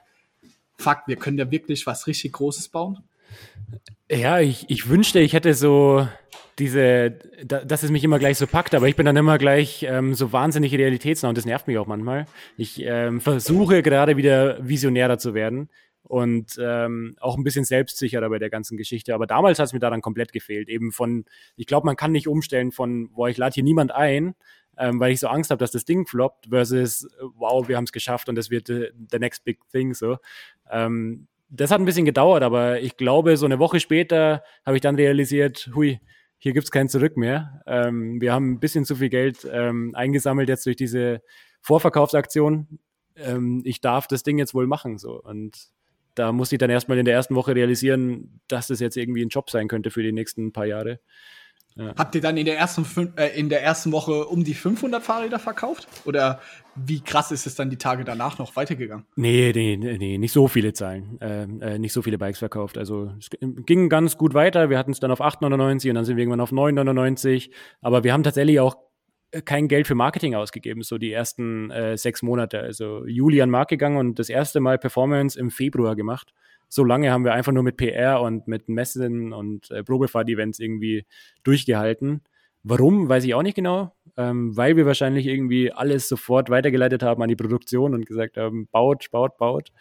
[0.77, 3.03] fuck, wir können da wirklich was richtig Großes bauen?
[4.11, 6.07] Ja, ich, ich wünschte, ich hätte so
[6.59, 7.11] diese,
[7.43, 10.31] dass es mich immer gleich so packt, aber ich bin dann immer gleich ähm, so
[10.31, 12.25] wahnsinnig realitätsnah und das nervt mich auch manchmal.
[12.57, 15.69] Ich ähm, versuche gerade wieder visionärer zu werden
[16.03, 19.15] und ähm, auch ein bisschen selbstsicherer bei der ganzen Geschichte.
[19.15, 20.69] Aber damals hat es mir daran komplett gefehlt.
[20.69, 24.35] Eben von, ich glaube, man kann nicht umstellen von, boah, ich lade hier niemand ein,
[24.77, 27.91] ähm, weil ich so Angst habe, dass das Ding floppt, versus, wow, wir haben es
[27.91, 30.17] geschafft und das wird äh, the next big thing so.
[30.69, 34.81] Ähm, das hat ein bisschen gedauert, aber ich glaube, so eine Woche später habe ich
[34.81, 35.99] dann realisiert, hui,
[36.43, 37.61] hier gibt es kein Zurück mehr.
[37.67, 41.21] Ähm, wir haben ein bisschen zu viel Geld ähm, eingesammelt jetzt durch diese
[41.61, 42.79] Vorverkaufsaktion.
[43.15, 44.97] Ähm, ich darf das Ding jetzt wohl machen.
[44.97, 45.21] So.
[45.21, 45.69] Und
[46.15, 49.29] da muss ich dann erstmal in der ersten Woche realisieren, dass das jetzt irgendwie ein
[49.29, 50.99] Job sein könnte für die nächsten paar Jahre.
[51.75, 51.95] Ja.
[51.97, 52.85] Habt ihr dann in der, ersten,
[53.17, 55.87] äh, in der ersten Woche um die 500 Fahrräder verkauft?
[56.05, 56.39] Oder
[56.75, 59.05] wie krass ist es dann die Tage danach noch weitergegangen?
[59.15, 62.77] Nee, nee, nee, nicht so viele Zahlen, äh, äh, nicht so viele Bikes verkauft.
[62.77, 64.69] Also es ging ganz gut weiter.
[64.69, 67.49] Wir hatten es dann auf 8,99 und dann sind wir irgendwann auf 9,99.
[67.81, 68.75] Aber wir haben tatsächlich auch
[69.41, 72.59] kein Geld für Marketing ausgegeben, so die ersten äh, sechs Monate.
[72.59, 76.33] Also Juli an Markt gegangen und das erste Mal Performance im Februar gemacht.
[76.69, 81.05] So lange haben wir einfach nur mit PR und mit Messen und äh, Probefahrt-Events irgendwie
[81.43, 82.21] durchgehalten.
[82.63, 87.21] Warum, weiß ich auch nicht genau, ähm, weil wir wahrscheinlich irgendwie alles sofort weitergeleitet haben
[87.21, 89.71] an die Produktion und gesagt haben, baut, baut, baut.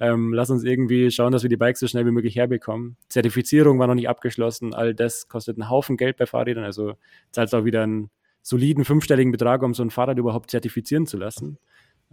[0.00, 2.96] Ähm, lass uns irgendwie schauen, dass wir die Bikes so schnell wie möglich herbekommen.
[3.08, 6.94] Zertifizierung war noch nicht abgeschlossen, all das kostet einen Haufen Geld bei Fahrrädern, also
[7.30, 8.10] zahlt auch wieder einen
[8.42, 11.58] soliden fünfstelligen Betrag, um so ein Fahrrad überhaupt zertifizieren zu lassen.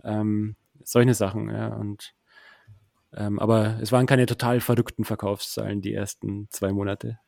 [0.03, 1.75] Ähm, solche Sachen, ja.
[1.75, 2.13] Und
[3.15, 7.19] ähm, aber es waren keine total verrückten Verkaufszahlen die ersten zwei Monate.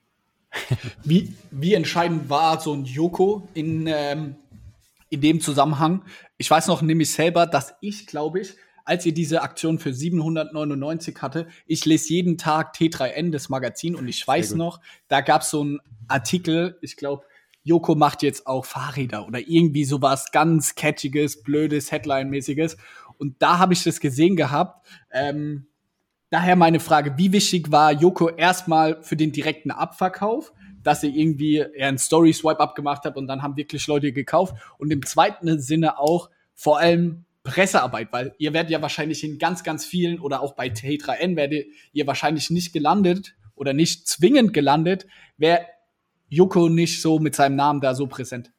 [1.04, 4.36] wie, wie entscheidend war so ein Joko in, ähm,
[5.10, 6.04] in dem Zusammenhang?
[6.38, 11.22] Ich weiß noch nämlich selber, dass ich, glaube ich, als ihr diese Aktion für 799
[11.22, 15.52] hatte, ich lese jeden Tag T3N, das Magazin, und ich weiß noch, da gab es
[15.52, 17.24] so einen Artikel, ich glaube,
[17.64, 22.78] Joko macht jetzt auch Fahrräder oder irgendwie sowas ganz catchiges, blödes, Headline-mäßiges.
[23.18, 24.88] Und da habe ich das gesehen gehabt.
[25.12, 25.68] Ähm,
[26.30, 31.64] daher meine Frage, wie wichtig war Joko erstmal für den direkten Abverkauf, dass er irgendwie
[31.80, 34.56] einen Story-Swipe-Up gemacht hat und dann haben wirklich Leute gekauft.
[34.80, 39.64] Und im zweiten Sinne auch vor allem Pressearbeit, weil ihr werdet ja wahrscheinlich in ganz,
[39.64, 45.08] ganz vielen oder auch bei T3N werdet ihr wahrscheinlich nicht gelandet oder nicht zwingend gelandet,
[45.38, 45.66] wäre
[46.32, 48.52] Joko nicht so mit seinem Namen da so präsent.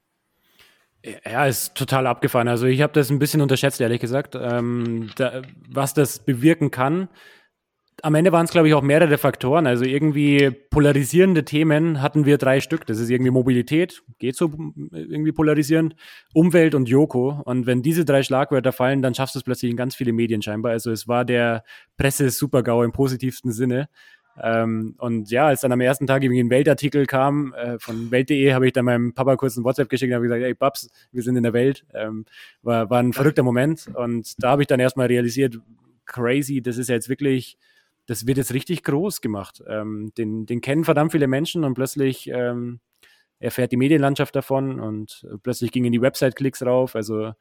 [1.24, 2.46] Ja, ist total abgefahren.
[2.46, 7.08] Also ich habe das ein bisschen unterschätzt, ehrlich gesagt, ähm, da, was das bewirken kann.
[8.02, 9.66] Am Ende waren es, glaube ich, auch mehrere Faktoren.
[9.66, 12.87] Also irgendwie polarisierende Themen hatten wir drei Stück.
[12.87, 14.52] Das ist irgendwie Mobilität, geht so
[14.92, 15.96] irgendwie polarisierend,
[16.35, 17.40] Umwelt und Joko.
[17.44, 20.42] Und wenn diese drei Schlagwörter fallen, dann schaffst du es plötzlich in ganz viele Medien
[20.42, 20.72] scheinbar.
[20.72, 21.64] Also es war der
[21.96, 23.88] Presse-Supergau im positivsten Sinne.
[24.40, 28.53] Ähm, und ja, als dann am ersten Tag irgendwie ein Weltartikel kam äh, von Welt.de,
[28.53, 31.23] habe ich dann meinem Papa kurz ein WhatsApp geschickt und habe gesagt, ey Babs, wir
[31.23, 31.85] sind in der Welt.
[31.95, 32.25] Ähm,
[32.62, 33.88] war, war ein verrückter Moment.
[33.95, 35.59] Und da habe ich dann erstmal realisiert,
[36.07, 37.59] crazy, das ist jetzt wirklich,
[38.07, 39.62] das wird jetzt richtig groß gemacht.
[39.66, 42.81] Ähm, den, den kennen verdammt viele Menschen und plötzlich ähm,
[43.38, 46.95] erfährt die Medienlandschaft davon und plötzlich gingen die Website-Klicks rauf.
[46.97, 47.33] Also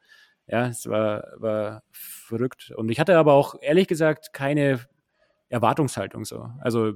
[0.46, 2.72] ja, es war, war verrückt.
[2.76, 4.80] Und ich hatte aber auch ehrlich gesagt keine
[5.52, 6.48] Erwartungshaltung so.
[6.60, 6.94] Also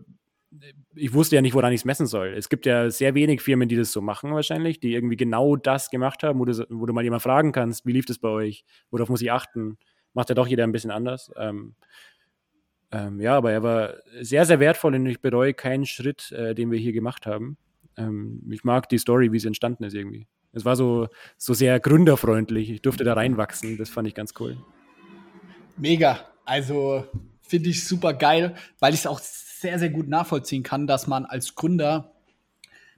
[0.94, 2.28] ich wusste ja nicht, woran ich es messen soll.
[2.28, 5.90] Es gibt ja sehr wenig Firmen, die das so machen wahrscheinlich, die irgendwie genau das
[5.90, 8.64] gemacht haben, wo du, wo du mal jemand fragen kannst, wie lief das bei euch,
[8.90, 9.76] worauf muss ich achten.
[10.14, 11.30] Macht ja doch jeder ein bisschen anders.
[11.36, 11.74] Ähm,
[12.90, 16.70] ähm, ja, aber er war sehr, sehr wertvoll und ich bereue keinen Schritt, äh, den
[16.70, 17.58] wir hier gemacht haben.
[17.96, 20.26] Ähm, ich mag die Story, wie sie entstanden ist irgendwie.
[20.52, 22.70] Es war so, so sehr gründerfreundlich.
[22.70, 23.76] Ich durfte da reinwachsen.
[23.76, 24.56] Das fand ich ganz cool.
[25.76, 26.20] Mega.
[26.46, 27.04] Also
[27.48, 31.24] finde ich super geil, weil ich es auch sehr, sehr gut nachvollziehen kann, dass man
[31.24, 32.12] als Gründer,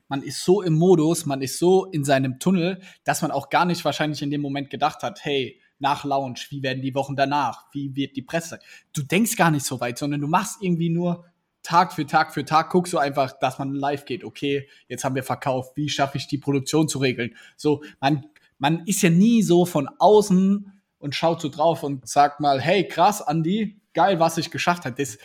[0.09, 3.65] man ist so im Modus, man ist so in seinem Tunnel, dass man auch gar
[3.65, 7.67] nicht wahrscheinlich in dem Moment gedacht hat, hey, nach Launch, wie werden die Wochen danach,
[7.73, 8.59] wie wird die Presse.
[8.93, 11.25] Du denkst gar nicht so weit, sondern du machst irgendwie nur
[11.63, 14.25] Tag für Tag für Tag, guckst du einfach, dass man live geht.
[14.25, 17.35] Okay, jetzt haben wir verkauft, wie schaffe ich die Produktion zu regeln?
[17.57, 18.27] So, man,
[18.59, 22.87] man ist ja nie so von außen und schaut so drauf und sagt mal, hey,
[22.89, 24.95] krass, Andi, geil, was ich geschafft habe.
[24.95, 25.19] Das,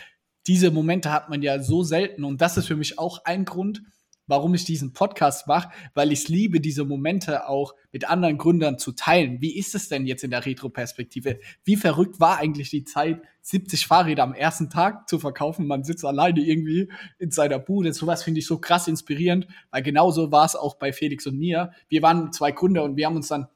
[0.48, 3.82] diese Momente hat man ja so selten und das ist für mich auch ein Grund,
[4.26, 8.76] warum ich diesen Podcast mache, weil ich es liebe, diese Momente auch mit anderen Gründern
[8.76, 9.40] zu teilen.
[9.40, 11.38] Wie ist es denn jetzt in der Retro-Perspektive?
[11.62, 15.68] Wie verrückt war eigentlich die Zeit, 70 Fahrräder am ersten Tag zu verkaufen?
[15.68, 17.92] Man sitzt alleine irgendwie in seiner Bude.
[17.92, 21.70] Sowas finde ich so krass inspirierend, weil genauso war es auch bei Felix und mir.
[21.88, 23.46] Wir waren zwei Gründer und wir haben uns dann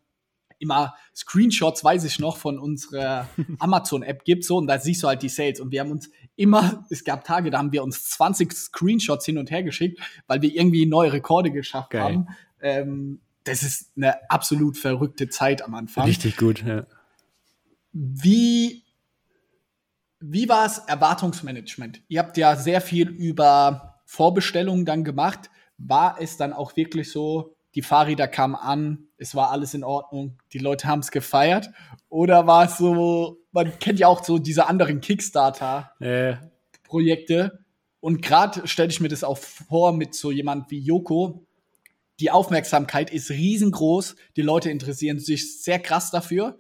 [0.59, 5.23] immer Screenshots, weiß ich noch, von unserer Amazon-App gibt, so, und da siehst du halt
[5.23, 5.61] die Sales.
[5.61, 9.39] Und wir haben uns immer, es gab Tage, da haben wir uns 20 Screenshots hin
[9.39, 12.03] und her geschickt, weil wir irgendwie neue Rekorde geschafft Geil.
[12.03, 12.29] haben.
[12.61, 16.05] Ähm, das ist eine absolut verrückte Zeit am Anfang.
[16.05, 16.87] Richtig gut, ja.
[17.93, 18.85] Wie,
[20.21, 22.03] wie war es Erwartungsmanagement?
[22.09, 25.51] Ihr habt ja sehr viel über Vorbestellungen dann gemacht.
[25.79, 30.37] War es dann auch wirklich so, die Fahrräder kamen an, es war alles in Ordnung,
[30.53, 31.71] die Leute haben es gefeiert?
[32.09, 37.65] Oder war es so, man kennt ja auch so diese anderen Kickstarter-Projekte.
[38.01, 41.47] Und gerade stelle ich mir das auch vor mit so jemand wie Joko.
[42.19, 46.59] Die Aufmerksamkeit ist riesengroß, die Leute interessieren sich sehr krass dafür,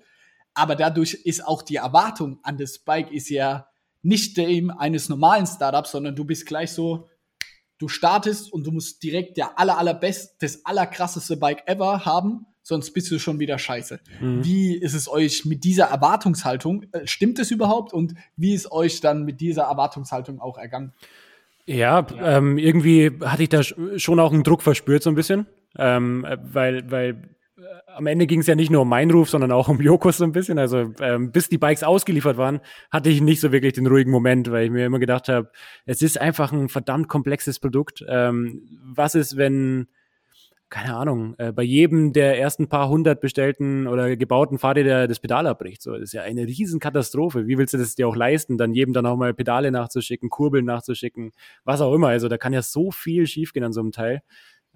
[0.54, 3.66] aber dadurch ist auch die Erwartung an das Bike ist ja
[4.02, 7.09] nicht dem eines normalen Startups, sondern du bist gleich so,
[7.79, 12.93] du startest und du musst direkt der aller, allerbest, das allerkrasseste Bike ever haben, sonst
[12.93, 14.01] bist du schon wieder scheiße.
[14.21, 14.45] Mhm.
[14.45, 16.85] Wie ist es euch mit dieser Erwartungshaltung?
[16.93, 17.93] Äh, stimmt es überhaupt?
[17.93, 20.93] Und wie ist euch dann mit dieser Erwartungshaltung auch ergangen?
[21.64, 25.47] Ja, ähm, irgendwie hatte ich da schon auch einen Druck verspürt, so ein bisschen.
[25.77, 27.37] Ähm, weil, weil
[27.87, 30.25] am Ende ging es ja nicht nur um meinen Ruf, sondern auch um Jokos so
[30.25, 30.59] ein bisschen.
[30.59, 34.51] Also ähm, bis die Bikes ausgeliefert waren, hatte ich nicht so wirklich den ruhigen Moment,
[34.51, 35.51] weil ich mir immer gedacht habe,
[35.87, 38.05] es ist einfach ein verdammt komplexes Produkt.
[38.09, 38.62] Ähm,
[38.94, 39.88] was ist, wenn
[40.71, 45.47] keine Ahnung, äh, bei jedem der ersten paar hundert bestellten oder gebauten Fahrräder das Pedal
[45.47, 45.81] abbricht.
[45.81, 47.47] So, das ist ja eine Riesenkatastrophe.
[47.47, 50.66] Wie willst du das dir auch leisten, dann jedem dann auch mal Pedale nachzuschicken, Kurbeln
[50.66, 51.33] nachzuschicken,
[51.64, 52.09] was auch immer.
[52.09, 54.23] Also da kann ja so viel schiefgehen an so einem Teil.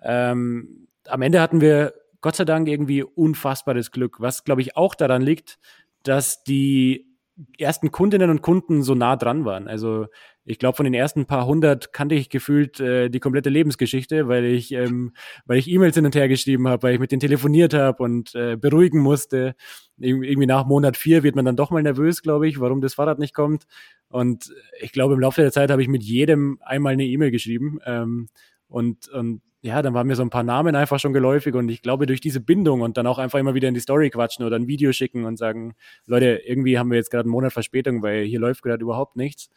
[0.02, 4.94] Ähm, am Ende hatten wir Gott sei Dank irgendwie unfassbares Glück, was glaube ich auch
[4.94, 5.58] daran liegt,
[6.02, 7.12] dass die
[7.58, 9.68] ersten Kundinnen und Kunden so nah dran waren.
[9.68, 10.06] Also
[10.44, 14.44] ich glaube, von den ersten paar hundert kannte ich gefühlt äh, die komplette Lebensgeschichte, weil
[14.44, 15.12] ich, ähm,
[15.46, 18.34] weil ich E-Mails hin und her geschrieben habe, weil ich mit denen telefoniert habe und
[18.34, 19.54] äh, beruhigen musste.
[19.98, 22.94] Ir irgendwie nach Monat vier wird man dann doch mal nervös, glaube ich, warum das
[22.94, 23.64] Fahrrad nicht kommt.
[24.08, 27.78] Und ich glaube, im Laufe der Zeit habe ich mit jedem einmal eine E-Mail geschrieben.
[27.86, 28.28] Ähm,
[28.68, 31.82] und, und ja, dann waren mir so ein paar Namen einfach schon geläufig und ich
[31.82, 34.56] glaube, durch diese Bindung und dann auch einfach immer wieder in die Story quatschen oder
[34.56, 38.24] ein Video schicken und sagen, Leute, irgendwie haben wir jetzt gerade einen Monat Verspätung, weil
[38.24, 39.50] hier läuft gerade überhaupt nichts.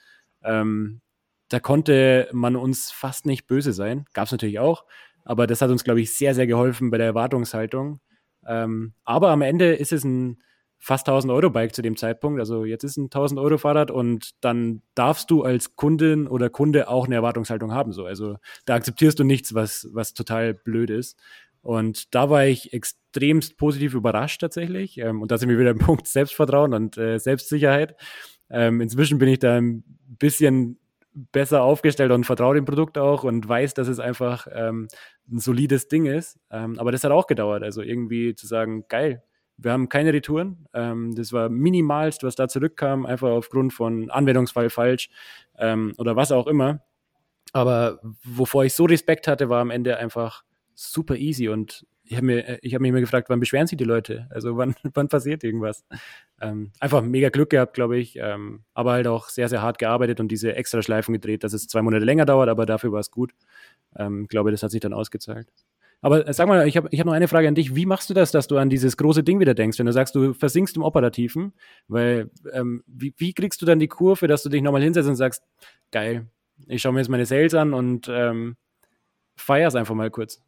[0.44, 1.02] Ähm,
[1.50, 4.06] da konnte man uns fast nicht böse sein.
[4.13, 4.86] Gab es natürlich auch,
[5.24, 8.00] aber das hat uns, glaube ich, sehr, sehr geholfen bei der Erwartungshaltung.
[8.46, 10.38] Ähm, aber am Ende ist es ein
[10.86, 12.39] fast 1000 Euro Bike zu dem Zeitpunkt.
[12.39, 16.89] Also jetzt ist ein 1000 Euro Fahrrad und dann darfst du als Kundin oder Kunde
[16.89, 17.91] auch eine Erwartungshaltung haben.
[17.91, 18.06] So.
[18.06, 21.17] Also da akzeptierst du nichts, was, was total blöd ist.
[21.63, 25.00] Und da war ich extremst positiv überrascht tatsächlich.
[25.00, 27.95] Ähm, und da sind wir wieder im Punkt Selbstvertrauen und äh, Selbstsicherheit.
[28.52, 29.84] Ähm, inzwischen bin ich da ein
[30.19, 30.78] bisschen
[31.15, 34.88] besser aufgestellt und vertraue dem Produkt auch und weiß, dass es einfach ähm,
[35.32, 36.38] ein solides Ding ist.
[36.50, 37.63] Aber das hat auch gedauert.
[37.63, 39.24] Also irgendwie zu sagen, geil,
[39.58, 40.68] wir haben keine Retouren.
[40.74, 45.10] Ähm, das war minimalst, was da zurückkam, einfach aufgrund von Anwendungsfall falsch
[45.58, 46.82] ähm, oder was auch immer.
[47.54, 52.26] Aber wovor ich so Respekt hatte, war am Ende einfach super easy und ich habe
[52.26, 54.28] mir, ich hab mich immer gefragt, wann beschweren sich die Leute?
[54.30, 55.84] Also wann, wann passiert irgendwas?
[56.39, 60.20] Ähm, einfach mega Glück gehabt, glaube ich, ähm, aber halt auch sehr, sehr hart gearbeitet
[60.20, 63.10] und diese extra Schleifen gedreht, dass es zwei Monate länger dauert, aber dafür war es
[63.10, 63.34] gut.
[63.96, 65.48] Ähm, glaube, das hat sich dann ausgezahlt.
[66.06, 67.74] Aber sag mal, ich habe ich hab noch eine Frage an dich.
[67.74, 70.13] Wie machst du das, dass du an dieses große Ding wieder denkst, wenn du sagst,
[70.13, 71.52] du versinkst im Operativen?
[71.88, 75.15] Weil, ähm, wie, wie kriegst du dann die Kurve, dass du dich nochmal hinsetzt und
[75.15, 75.41] sagst,
[75.89, 76.28] geil,
[76.68, 78.56] ich schaue mir jetzt meine Sales an und ähm,
[79.36, 80.44] feier's einfach mal kurz?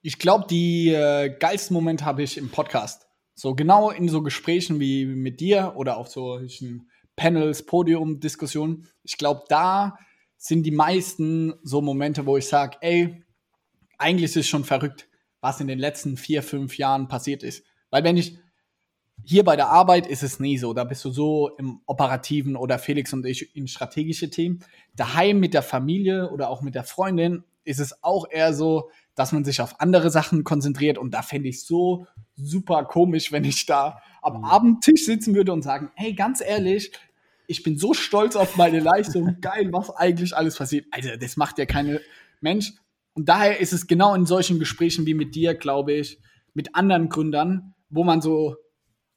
[0.00, 3.08] Ich glaube, die äh, geilsten Momente habe ich im Podcast.
[3.34, 8.86] So genau in so Gesprächen wie mit dir oder auf solchen Panels, Podium-Diskussionen.
[9.02, 9.98] Ich glaube, da
[10.38, 13.22] sind die meisten so Momente, wo ich sage, ey,
[14.00, 15.08] eigentlich ist es schon verrückt,
[15.40, 17.64] was in den letzten vier, fünf Jahren passiert ist.
[17.90, 18.38] Weil wenn ich
[19.24, 20.72] hier bei der Arbeit ist es nie so.
[20.72, 24.64] Da bist du so im Operativen oder Felix und ich in strategische Themen.
[24.96, 29.32] Daheim mit der Familie oder auch mit der Freundin ist es auch eher so, dass
[29.32, 30.98] man sich auf andere Sachen konzentriert.
[30.98, 34.44] Und da fände ich so super komisch, wenn ich da am mhm.
[34.44, 36.92] Abendtisch sitzen würde und sagen, hey, ganz ehrlich,
[37.46, 40.86] ich bin so stolz auf meine Leistung, geil, was eigentlich alles passiert.
[40.90, 42.00] Also, das macht ja keine
[42.40, 42.72] Mensch.
[43.14, 46.20] Und daher ist es genau in solchen Gesprächen wie mit dir, glaube ich,
[46.54, 48.56] mit anderen Gründern, wo man so,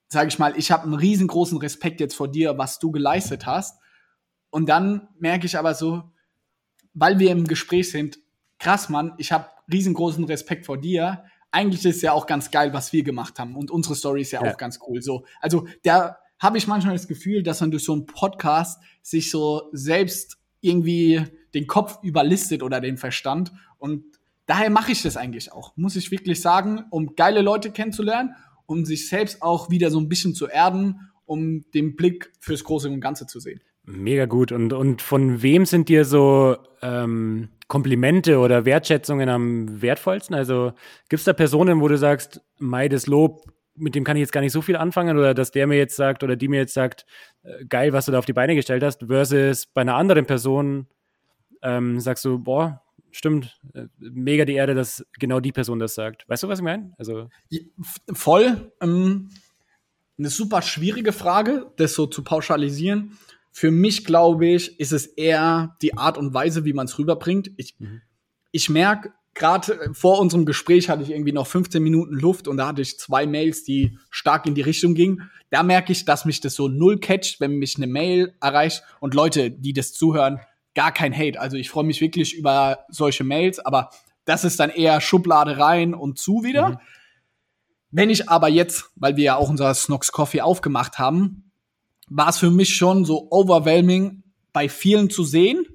[0.08, 3.80] sage ich mal, ich habe einen riesengroßen Respekt jetzt vor dir, was du geleistet hast.
[4.50, 6.04] Und dann merke ich aber so,
[6.94, 8.20] weil wir im Gespräch sind,
[8.60, 11.24] krass, Mann, ich habe riesengroßen Respekt vor dir.
[11.52, 13.56] Eigentlich ist es ja auch ganz geil, was wir gemacht haben.
[13.56, 14.52] Und unsere Story ist ja, ja.
[14.52, 15.02] auch ganz cool.
[15.02, 19.32] So, also da habe ich manchmal das Gefühl, dass man durch so einen Podcast sich
[19.32, 23.52] so selbst irgendwie den Kopf überlistet oder den Verstand.
[23.78, 24.04] Und
[24.46, 28.36] daher mache ich das eigentlich auch, muss ich wirklich sagen, um geile Leute kennenzulernen,
[28.66, 32.90] um sich selbst auch wieder so ein bisschen zu erden, um den Blick fürs Große
[32.90, 33.62] und Ganze zu sehen.
[33.86, 34.52] Mega gut.
[34.52, 40.36] Und, und von wem sind dir so ähm, Komplimente oder Wertschätzungen am wertvollsten?
[40.36, 40.72] Also
[41.10, 43.42] gibt es da Personen, wo du sagst, Mai, das Lob,
[43.76, 45.96] mit dem kann ich jetzt gar nicht so viel anfangen oder dass der mir jetzt
[45.96, 47.06] sagt oder die mir jetzt sagt,
[47.44, 50.88] äh, geil, was du da auf die Beine gestellt hast, versus bei einer anderen Person
[51.64, 56.28] ähm, sagst du, boah, stimmt, äh, mega die Erde, dass genau die Person das sagt.
[56.28, 56.94] Weißt du, was ich meine?
[56.98, 57.30] Also
[58.14, 58.72] voll.
[58.82, 59.30] Ähm,
[60.18, 63.18] eine super schwierige Frage, das so zu pauschalisieren.
[63.52, 67.52] Für mich, glaube ich, ist es eher die Art und Weise, wie man es rüberbringt.
[67.58, 68.02] Ich, mhm.
[68.52, 72.68] ich merke, gerade vor unserem Gespräch hatte ich irgendwie noch 15 Minuten Luft und da
[72.68, 75.30] hatte ich zwei Mails, die stark in die Richtung gingen.
[75.50, 79.14] Da merke ich, dass mich das so null catcht, wenn mich eine Mail erreicht und
[79.14, 80.40] Leute, die das zuhören,
[80.76, 81.40] gar kein Hate.
[81.40, 83.90] Also ich freue mich wirklich über solche Mails, aber
[84.26, 86.70] das ist dann eher Schublade rein und zu wieder.
[86.70, 86.78] Mhm.
[87.92, 91.52] Wenn ich aber jetzt, weil wir ja auch unser Snox Coffee aufgemacht haben,
[92.08, 95.66] war es für mich schon so overwhelming, bei vielen zu sehen.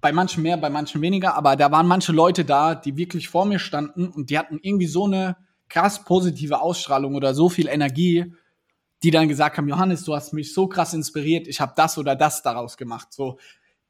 [0.00, 3.46] Bei manchen mehr, bei manchen weniger, aber da waren manche Leute da, die wirklich vor
[3.46, 5.36] mir standen und die hatten irgendwie so eine
[5.70, 8.34] krass positive Ausstrahlung oder so viel Energie,
[9.02, 12.16] die dann gesagt haben, Johannes, du hast mich so krass inspiriert, ich habe das oder
[12.16, 13.14] das daraus gemacht.
[13.14, 13.38] So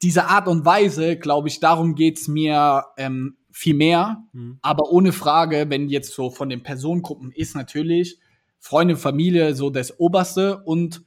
[0.03, 4.25] diese Art und Weise, glaube ich, darum geht's mir ähm, viel mehr.
[4.33, 4.59] Mhm.
[4.63, 8.19] Aber ohne Frage, wenn jetzt so von den Personengruppen ist natürlich
[8.59, 11.05] Freunde, Familie so das Oberste und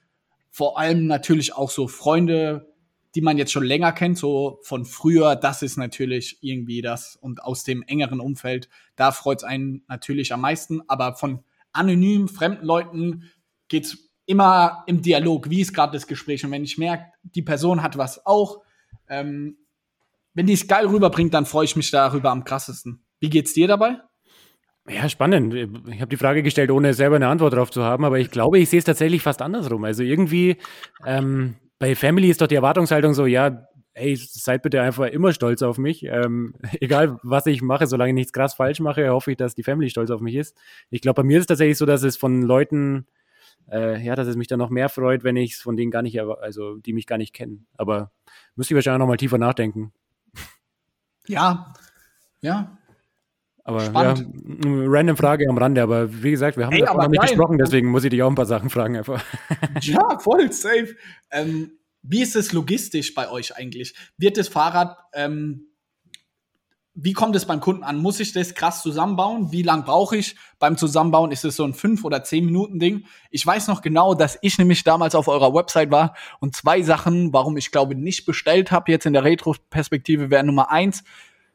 [0.49, 2.73] vor allem natürlich auch so Freunde,
[3.15, 7.43] die man jetzt schon länger kennt, so von früher, das ist natürlich irgendwie das und
[7.43, 12.65] aus dem engeren Umfeld, da freut es einen natürlich am meisten, aber von anonym fremden
[12.65, 13.23] Leuten
[13.67, 17.81] geht's immer im Dialog, wie ist gerade das Gespräch und wenn ich merke, die Person
[17.81, 18.61] hat was auch,
[19.09, 19.57] ähm,
[20.33, 23.03] wenn die es geil rüberbringt, dann freue ich mich darüber am krassesten.
[23.19, 23.97] Wie geht's dir dabei?
[24.89, 25.53] Ja, spannend.
[25.53, 28.59] Ich habe die Frage gestellt, ohne selber eine Antwort darauf zu haben, aber ich glaube,
[28.59, 29.83] ich sehe es tatsächlich fast andersrum.
[29.83, 30.57] Also irgendwie
[31.05, 33.67] ähm, bei Family ist doch die Erwartungshaltung so, ja,
[33.97, 36.03] ey, seid bitte einfach immer stolz auf mich.
[36.03, 39.63] Ähm, egal, was ich mache, solange ich nichts krass falsch mache, hoffe ich, dass die
[39.63, 40.57] Family stolz auf mich ist.
[40.89, 43.07] Ich glaube, bei mir ist es tatsächlich so, dass es von Leuten,
[43.71, 46.01] äh, ja, dass es mich dann noch mehr freut, wenn ich es von denen gar
[46.01, 47.67] nicht, also die mich gar nicht kennen.
[47.77, 48.11] Aber
[48.55, 49.93] müsste ich wahrscheinlich noch mal tiefer nachdenken.
[51.29, 51.73] Ja,
[52.39, 52.77] ja.
[53.65, 54.19] Aber Spannend.
[54.19, 57.29] ja, random Frage am Rande, aber wie gesagt, wir haben davon noch nicht geil.
[57.31, 59.21] gesprochen, deswegen muss ich dich auch ein paar Sachen fragen einfach.
[59.81, 60.95] Ja, voll safe.
[61.31, 63.93] Ähm, wie ist es logistisch bei euch eigentlich?
[64.17, 65.66] Wird das Fahrrad, ähm,
[66.99, 67.97] wie kommt es beim Kunden an?
[67.99, 69.51] Muss ich das krass zusammenbauen?
[69.51, 71.31] Wie lang brauche ich beim Zusammenbauen?
[71.31, 73.05] Ist es so ein fünf oder zehn Minuten Ding?
[73.29, 77.33] Ich weiß noch genau, dass ich nämlich damals auf eurer Website war und zwei Sachen,
[77.33, 81.03] warum ich glaube nicht bestellt habe, jetzt in der Retro-Perspektive wäre Nummer eins,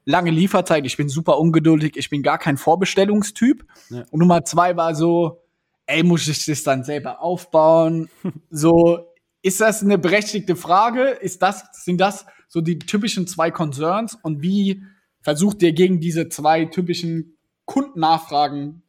[0.05, 3.67] lange Lieferzeit, ich bin super ungeduldig, ich bin gar kein Vorbestellungstyp.
[3.91, 4.05] Ja.
[4.13, 5.43] Und Nummer zwei war so,
[5.87, 8.09] ey, muss ich das dann selber aufbauen?
[8.51, 9.09] so,
[9.43, 11.03] ist das eine berechtigte Frage?
[11.03, 14.17] Ist das, sind das so die typischen zwei Concerns?
[14.23, 14.85] Und wie
[15.23, 18.83] versucht ihr gegen diese zwei typischen Kundennachfragen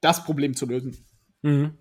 [0.00, 0.96] das Problem zu lösen?
[1.42, 1.78] Mhm.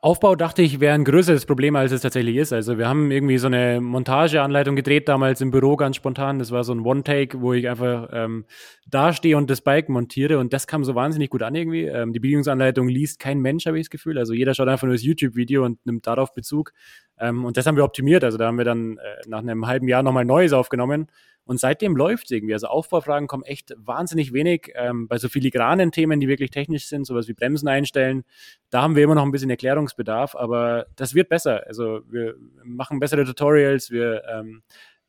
[0.00, 2.52] Aufbau dachte ich, wäre ein größeres Problem, als es tatsächlich ist.
[2.52, 6.40] Also wir haben irgendwie so eine Montageanleitung gedreht, damals im Büro ganz spontan.
[6.40, 8.44] Das war so ein One-Take, wo ich einfach ähm,
[8.88, 11.84] dastehe und das Bike montiere und das kam so wahnsinnig gut an irgendwie.
[11.84, 14.18] Ähm, die Bedienungsanleitung liest kein Mensch, habe ich das Gefühl.
[14.18, 16.72] Also jeder schaut einfach nur das YouTube-Video und nimmt darauf Bezug.
[17.18, 18.24] Ähm, und das haben wir optimiert.
[18.24, 21.06] Also da haben wir dann äh, nach einem halben Jahr nochmal Neues aufgenommen
[21.46, 22.54] und seitdem läuft irgendwie.
[22.54, 24.72] Also Aufbaufragen kommen echt wahnsinnig wenig.
[24.74, 28.24] Ähm, bei so filigranen Themen, die wirklich technisch sind, sowas wie Bremsen einstellen,
[28.70, 31.64] da haben wir immer noch ein bisschen Erklärungsbedarf, aber das wird besser.
[31.66, 34.62] Also wir machen bessere Tutorials, wir ähm,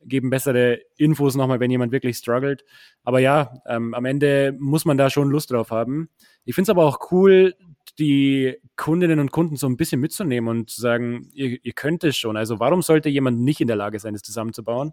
[0.04, 2.64] geben bessere Infos nochmal, wenn jemand wirklich struggelt.
[3.02, 6.10] Aber ja, ähm, am Ende muss man da schon Lust drauf haben.
[6.44, 7.54] Ich finde es aber auch cool,
[7.98, 12.16] die Kundinnen und Kunden so ein bisschen mitzunehmen und zu sagen, ihr, ihr könnt es
[12.16, 12.36] schon.
[12.36, 14.92] Also warum sollte jemand nicht in der Lage sein, es zusammenzubauen?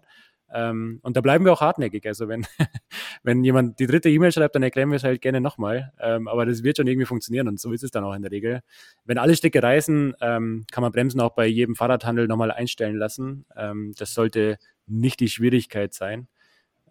[0.52, 2.06] Ähm, und da bleiben wir auch hartnäckig.
[2.06, 2.46] Also wenn,
[3.22, 5.92] wenn jemand die dritte E-Mail schreibt, dann erklären wir es halt gerne nochmal.
[5.98, 8.30] Ähm, aber das wird schon irgendwie funktionieren und so ist es dann auch in der
[8.30, 8.60] Regel.
[9.04, 13.46] Wenn alle Stücke reißen, ähm, kann man Bremsen auch bei jedem Fahrradhandel nochmal einstellen lassen.
[13.56, 16.28] Ähm, das sollte nicht die Schwierigkeit sein.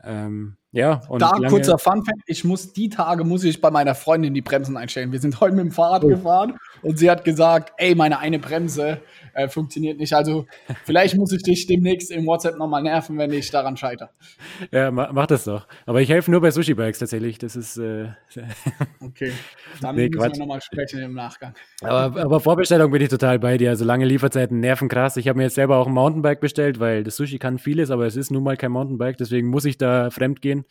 [0.03, 3.93] Ähm, ja, und da kurzer Fun Fact, ich muss die Tage muss ich bei meiner
[3.93, 5.11] Freundin die Bremsen einstellen.
[5.11, 6.07] Wir sind heute mit dem Fahrrad oh.
[6.07, 8.99] gefahren und sie hat gesagt, ey, meine eine Bremse
[9.33, 10.13] äh, funktioniert nicht.
[10.13, 10.47] Also
[10.83, 14.09] vielleicht muss ich dich demnächst im WhatsApp nochmal nerven, wenn ich daran scheitere.
[14.71, 15.67] Ja, mach, mach das doch.
[15.85, 17.37] Aber ich helfe nur bei Sushi Bikes tatsächlich.
[17.37, 18.09] Das ist äh,
[18.99, 19.31] okay.
[19.81, 21.53] Dann nee, müssen wir nochmal sprechen im Nachgang.
[21.81, 23.69] Aber, aber Vorbestellung bin ich total bei dir.
[23.69, 25.17] Also lange Lieferzeiten nerven krass.
[25.17, 28.05] Ich habe mir jetzt selber auch ein Mountainbike bestellt, weil das Sushi kann vieles, aber
[28.05, 29.17] es ist nun mal kein Mountainbike.
[29.17, 30.62] Deswegen muss ich da fremd gehen.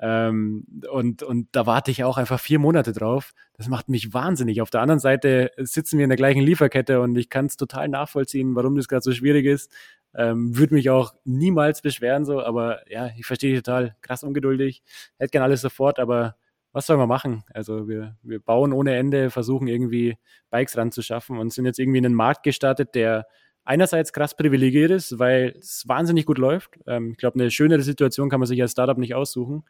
[0.00, 3.32] Ähm, und, und da warte ich auch einfach vier Monate drauf.
[3.54, 4.60] Das macht mich wahnsinnig.
[4.62, 7.88] Auf der anderen Seite sitzen wir in der gleichen Lieferkette und ich kann es total
[7.88, 9.72] nachvollziehen, warum das gerade so schwierig ist.
[10.14, 14.82] Ähm, Würde mich auch niemals beschweren, so, aber ja, ich verstehe total krass ungeduldig.
[15.18, 16.36] Hätte gern alles sofort, aber
[16.72, 17.44] was soll man machen?
[17.52, 20.16] Also wir, wir bauen ohne Ende, versuchen irgendwie
[20.50, 23.26] Bikes ranzuschaffen und sind jetzt irgendwie in einen Markt gestartet, der
[23.68, 26.70] einerseits krass privilegiert ist, weil es wahnsinnig gut läuft.
[26.86, 29.64] Ähm, ich glaube, eine schönere Situation kann man sich als Startup nicht aussuchen.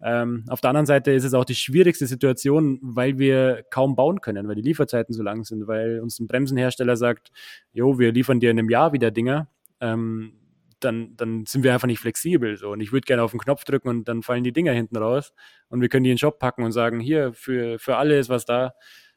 [0.00, 4.20] Ähm, auf der anderen Seite ist es auch die schwierigste Situation, weil wir kaum bauen
[4.20, 7.32] können, weil die Lieferzeiten so lang sind, weil uns ein Bremsenhersteller sagt,
[7.72, 9.48] jo, wir liefern dir in einem Jahr wieder Dinger.
[9.80, 10.34] Ähm,
[10.78, 12.56] dann, dann sind wir einfach nicht flexibel.
[12.56, 12.70] So.
[12.70, 15.32] Und ich würde gerne auf den Knopf drücken und dann fallen die Dinger hinten raus
[15.68, 18.28] und wir können die in den Shop packen und sagen, hier, für, für alle ist
[18.28, 18.74] was da.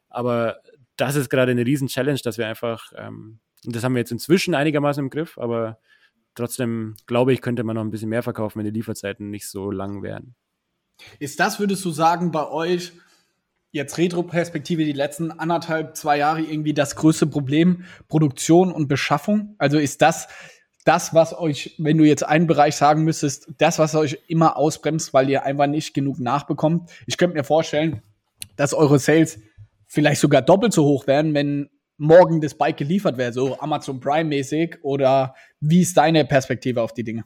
[0.08, 0.56] Aber
[0.96, 4.12] das ist gerade eine riesen Challenge, dass wir einfach ähm, und das haben wir jetzt
[4.12, 5.78] inzwischen einigermaßen im Griff, aber
[6.34, 9.70] trotzdem glaube ich, könnte man noch ein bisschen mehr verkaufen, wenn die Lieferzeiten nicht so
[9.70, 10.34] lang wären.
[11.18, 12.92] Ist das, würdest du sagen, bei euch
[13.72, 19.54] jetzt Retro-Perspektive die letzten anderthalb, zwei Jahre irgendwie das größte Problem, Produktion und Beschaffung?
[19.58, 20.28] Also ist das
[20.86, 25.12] das, was euch, wenn du jetzt einen Bereich sagen müsstest, das, was euch immer ausbremst,
[25.12, 26.90] weil ihr einfach nicht genug nachbekommt?
[27.06, 28.02] Ich könnte mir vorstellen,
[28.54, 29.40] dass eure Sales
[29.88, 31.68] vielleicht sogar doppelt so hoch werden, wenn
[31.98, 34.78] morgen das Bike geliefert wäre, so Amazon Prime mäßig?
[34.82, 37.24] Oder wie ist deine Perspektive auf die Dinge?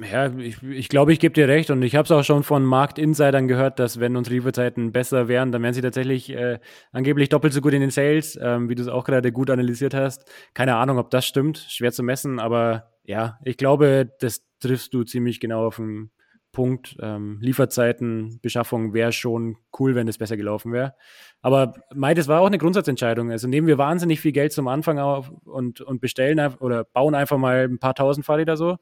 [0.00, 2.64] Ja, ich, ich glaube, ich gebe dir recht und ich habe es auch schon von
[2.64, 6.60] Marktinsidern gehört, dass wenn unsere Lieferzeiten besser wären, dann wären sie tatsächlich äh,
[6.92, 9.94] angeblich doppelt so gut in den Sales, ähm, wie du es auch gerade gut analysiert
[9.94, 10.30] hast.
[10.54, 15.02] Keine Ahnung, ob das stimmt, schwer zu messen, aber ja, ich glaube, das triffst du
[15.02, 16.12] ziemlich genau auf den
[16.58, 16.96] Punkt.
[17.00, 20.94] Ähm, Lieferzeiten, Beschaffung wäre schon cool, wenn es besser gelaufen wäre.
[21.40, 23.30] Aber Mai, das war auch eine Grundsatzentscheidung.
[23.30, 27.38] Also nehmen wir wahnsinnig viel Geld zum Anfang auf und, und bestellen oder bauen einfach
[27.38, 28.76] mal ein paar tausend Fahrräder so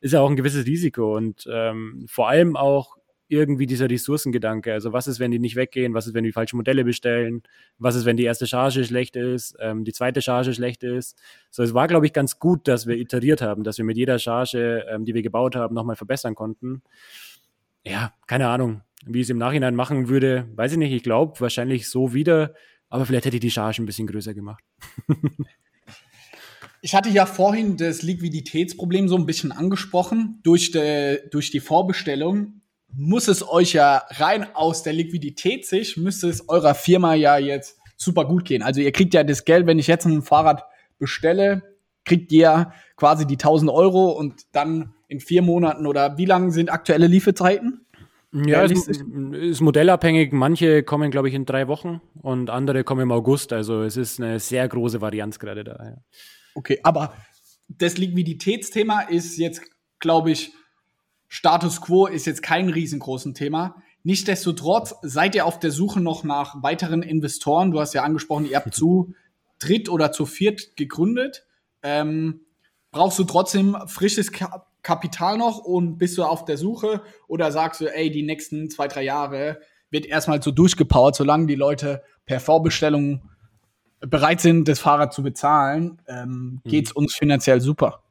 [0.00, 2.97] ist ja auch ein gewisses Risiko und ähm, vor allem auch
[3.28, 4.72] irgendwie dieser Ressourcengedanke.
[4.72, 5.94] Also was ist, wenn die nicht weggehen?
[5.94, 7.42] Was ist, wenn die falsche Modelle bestellen?
[7.78, 9.56] Was ist, wenn die erste Charge schlecht ist?
[9.60, 11.16] Ähm, die zweite Charge schlecht ist?
[11.50, 14.18] So, es war, glaube ich, ganz gut, dass wir iteriert haben, dass wir mit jeder
[14.18, 16.82] Charge, ähm, die wir gebaut haben, nochmal verbessern konnten.
[17.84, 20.92] Ja, keine Ahnung, wie ich es im Nachhinein machen würde, weiß ich nicht.
[20.92, 22.54] Ich glaube, wahrscheinlich so wieder,
[22.88, 24.64] aber vielleicht hätte ich die Charge ein bisschen größer gemacht.
[26.80, 30.38] Ich hatte ja vorhin das Liquiditätsproblem so ein bisschen angesprochen.
[30.44, 32.60] Durch, de, durch die Vorbestellung
[32.98, 38.24] muss es euch ja rein aus der Liquiditätssicht, müsste es eurer Firma ja jetzt super
[38.24, 38.60] gut gehen.
[38.60, 40.64] Also ihr kriegt ja das Geld, wenn ich jetzt ein Fahrrad
[40.98, 41.62] bestelle,
[42.04, 46.72] kriegt ihr quasi die 1000 Euro und dann in vier Monaten oder wie lang sind
[46.72, 47.86] aktuelle Lieferzeiten?
[48.32, 50.32] Ja, ist, ist modellabhängig.
[50.32, 53.52] Manche kommen, glaube ich, in drei Wochen und andere kommen im August.
[53.52, 55.78] Also es ist eine sehr große Varianz gerade da.
[55.82, 55.96] Ja.
[56.54, 57.14] Okay, aber
[57.68, 59.62] das Liquiditätsthema ist jetzt,
[60.00, 60.52] glaube ich,
[61.28, 63.76] Status quo ist jetzt kein riesengroßes Thema.
[64.02, 67.70] Nichtsdestotrotz seid ihr auf der Suche noch nach weiteren Investoren.
[67.70, 69.14] Du hast ja angesprochen, ihr habt zu
[69.58, 71.46] dritt oder zu viert gegründet.
[71.82, 72.40] Ähm,
[72.90, 74.32] brauchst du trotzdem frisches
[74.82, 78.88] Kapital noch und bist du auf der Suche oder sagst du, ey, die nächsten zwei,
[78.88, 79.60] drei Jahre
[79.90, 83.22] wird erstmal so durchgepowert, solange die Leute per Vorbestellung
[84.00, 86.70] bereit sind, das Fahrrad zu bezahlen, ähm, mhm.
[86.70, 88.02] geht es uns finanziell super.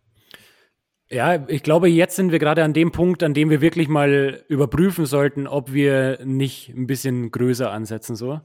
[1.10, 4.44] Ja, ich glaube, jetzt sind wir gerade an dem Punkt, an dem wir wirklich mal
[4.50, 8.42] überprüfen sollten, ob wir nicht ein bisschen größer ansetzen so.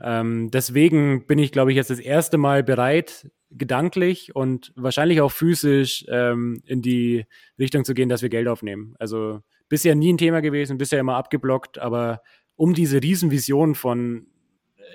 [0.00, 5.30] Ähm, deswegen bin ich, glaube ich, jetzt das erste Mal bereit, gedanklich und wahrscheinlich auch
[5.30, 7.24] physisch ähm, in die
[7.58, 8.94] Richtung zu gehen, dass wir Geld aufnehmen.
[8.98, 12.22] Also bisher nie ein Thema gewesen, bisher immer abgeblockt, aber
[12.56, 14.26] um diese Riesenvision von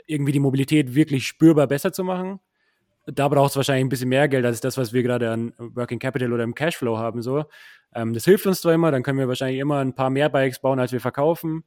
[0.05, 2.39] irgendwie die Mobilität wirklich spürbar besser zu machen.
[3.07, 5.99] Da braucht es wahrscheinlich ein bisschen mehr Geld als das, was wir gerade an Working
[5.99, 7.21] Capital oder im Cashflow haben.
[7.21, 7.45] So.
[7.95, 10.59] Ähm, das hilft uns zwar immer, dann können wir wahrscheinlich immer ein paar mehr Bikes
[10.59, 11.63] bauen, als wir verkaufen.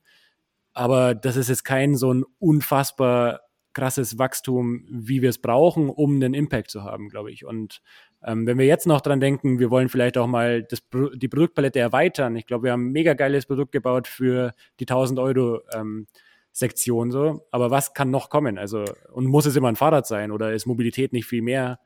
[0.75, 3.41] Aber das ist jetzt kein so ein unfassbar
[3.73, 7.45] krasses Wachstum, wie wir es brauchen, um einen Impact zu haben, glaube ich.
[7.45, 7.81] Und
[8.23, 10.83] ähm, wenn wir jetzt noch dran denken, wir wollen vielleicht auch mal das,
[11.15, 12.37] die Produktpalette erweitern.
[12.37, 16.07] Ich glaube, wir haben ein mega geiles Produkt gebaut für die 1000 Euro ähm,
[16.53, 17.47] Sektion so.
[17.51, 18.59] Aber was kann noch kommen?
[18.59, 21.79] Also, und muss es immer ein Fahrrad sein oder ist Mobilität nicht viel mehr?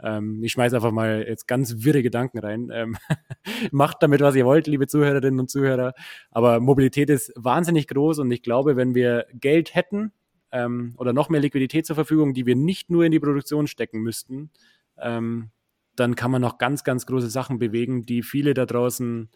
[0.00, 2.70] Ähm, ich schmeiße einfach mal jetzt ganz wirre Gedanken rein.
[2.72, 2.96] Ähm,
[3.72, 5.94] macht damit, was ihr wollt, liebe Zuhörerinnen und Zuhörer.
[6.30, 10.12] Aber Mobilität ist wahnsinnig groß und ich glaube, wenn wir Geld hätten
[10.52, 14.00] ähm, oder noch mehr Liquidität zur Verfügung, die wir nicht nur in die Produktion stecken
[14.00, 14.50] müssten,
[14.98, 15.50] ähm,
[15.96, 19.28] dann kann man noch ganz, ganz große Sachen bewegen, die viele da draußen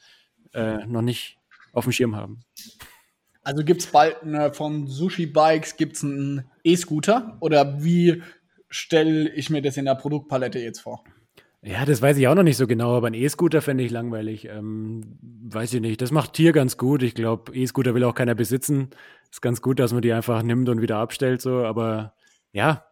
[0.55, 1.39] äh, noch nicht
[1.72, 2.45] auf dem Schirm haben.
[3.43, 8.22] Also gibt es bald eine, von Sushi Bikes gibt's einen E-Scooter oder wie
[8.68, 11.03] stelle ich mir das in der Produktpalette jetzt vor?
[11.64, 14.49] Ja, das weiß ich auch noch nicht so genau, aber ein E-Scooter fände ich langweilig.
[14.49, 16.01] Ähm, weiß ich nicht.
[16.01, 17.05] Das macht Tier ganz gut.
[17.05, 18.90] Ich glaube, E-Scooter will auch keiner besitzen.
[19.30, 22.14] Ist ganz gut, dass man die einfach nimmt und wieder abstellt, so, aber
[22.53, 22.84] ja,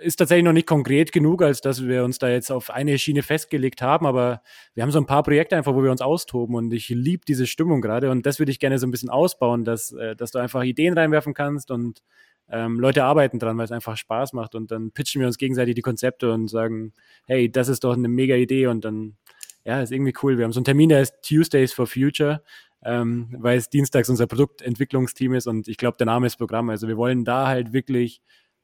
[0.00, 3.22] ist tatsächlich noch nicht konkret genug, als dass wir uns da jetzt auf eine Schiene
[3.22, 4.42] festgelegt haben, aber
[4.74, 7.46] wir haben so ein paar Projekte einfach, wo wir uns austoben und ich liebe diese
[7.46, 10.38] Stimmung gerade und das würde ich gerne so ein bisschen ausbauen, dass, äh, dass du
[10.38, 12.02] einfach Ideen reinwerfen kannst und
[12.50, 15.74] ähm, Leute arbeiten dran, weil es einfach Spaß macht und dann pitchen wir uns gegenseitig
[15.74, 16.92] die Konzepte und sagen,
[17.26, 19.16] hey, das ist doch eine mega Idee und dann,
[19.64, 20.36] ja, ist irgendwie cool.
[20.36, 22.42] Wir haben so einen Termin, der ist Tuesdays for Future,
[22.84, 26.68] ähm, weil es dienstags unser Produktentwicklungsteam ist und ich glaube, der Name ist Programm.
[26.68, 28.20] Also wir wollen da halt wirklich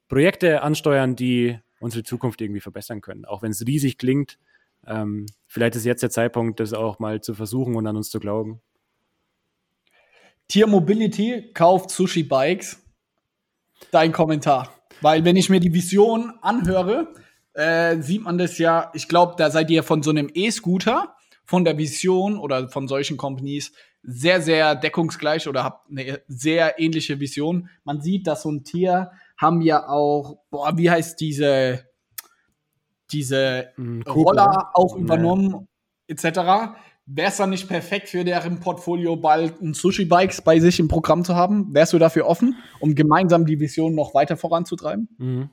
[0.09, 3.25] Projekte ansteuern, die unsere Zukunft irgendwie verbessern können.
[3.25, 4.39] Auch wenn es riesig klingt,
[4.87, 8.21] ähm, vielleicht ist jetzt der Zeitpunkt, das auch mal zu versuchen und an uns zu
[8.21, 8.61] glauben.
[10.49, 12.83] Tier Mobility kauft Sushi Bikes.
[13.91, 14.73] Dein Kommentar.
[15.01, 17.13] Weil wenn ich mir die Vision anhöre,
[17.53, 21.65] äh, sieht man das ja, ich glaube, da seid ihr von so einem E-Scooter, von
[21.65, 27.69] der Vision oder von solchen Companies sehr, sehr deckungsgleich oder habt eine sehr ähnliche Vision.
[27.85, 31.85] Man sieht, dass so ein Tier haben ja auch, boah, wie heißt diese,
[33.11, 35.69] diese mhm, Roller auch übernommen,
[36.09, 36.15] ja.
[36.15, 36.75] etc.
[37.07, 41.25] Wäre es dann nicht perfekt für deren Portfolio bald ein Sushi-Bikes bei sich im Programm
[41.25, 41.73] zu haben?
[41.73, 45.09] Wärst du dafür offen, um gemeinsam die Vision noch weiter voranzutreiben?
[45.17, 45.51] Mhm.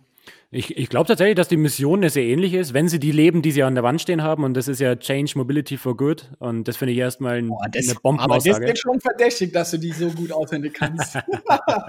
[0.51, 3.51] Ich, ich glaube tatsächlich, dass die Mission sehr ähnlich ist, wenn sie die leben, die
[3.51, 4.43] sie an der Wand stehen haben.
[4.43, 6.31] Und das ist ja Change Mobility for Good.
[6.39, 8.55] Und das finde ich erstmal ein, Boah, das, eine Bombenaussage.
[8.55, 11.17] Aber das ist schon verdächtig, dass du die so gut auswendig kannst.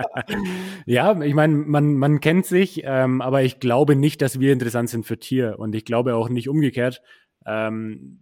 [0.87, 4.91] ja, ich meine, man, man kennt sich, ähm, aber ich glaube nicht, dass wir interessant
[4.91, 5.59] sind für Tier.
[5.59, 7.03] Und ich glaube auch nicht umgekehrt.
[7.47, 8.19] Ähm,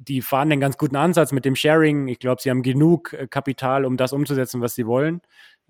[0.00, 2.08] die fahren einen ganz guten Ansatz mit dem Sharing.
[2.08, 5.20] Ich glaube, sie haben genug äh, Kapital, um das umzusetzen, was sie wollen.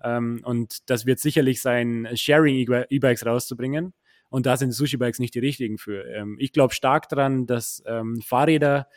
[0.03, 3.93] Ähm, und das wird sicherlich sein, Sharing-E-Bikes rauszubringen.
[4.29, 6.05] Und da sind Sushi-Bikes nicht die richtigen für.
[6.05, 8.87] Ähm, ich glaube stark daran, dass ähm, Fahrräder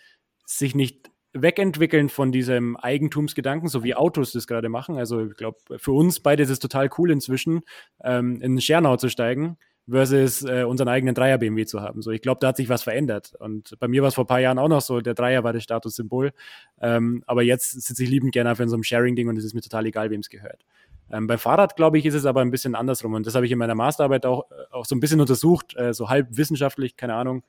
[0.46, 4.96] sich nicht wegentwickeln von diesem Eigentumsgedanken, so wie Autos das gerade machen.
[4.96, 7.62] Also ich glaube, für uns beide ist es total cool inzwischen,
[8.02, 12.00] ähm, in Schernau zu steigen versus äh, unseren eigenen Dreier BMW zu haben.
[12.00, 13.34] So, ich glaube, da hat sich was verändert.
[13.38, 15.52] Und bei mir war es vor ein paar Jahren auch noch so, der Dreier war
[15.52, 16.32] das Statussymbol.
[16.80, 19.54] Ähm, aber jetzt sitze ich liebend gerne auf in so einem Sharing-Ding und es ist
[19.54, 20.64] mir total egal, wem es gehört.
[21.10, 23.14] Ähm, beim Fahrrad, glaube ich, ist es aber ein bisschen andersrum.
[23.14, 25.92] Und das habe ich in meiner Masterarbeit auch, äh, auch so ein bisschen untersucht, äh,
[25.92, 27.44] so halb wissenschaftlich, keine Ahnung.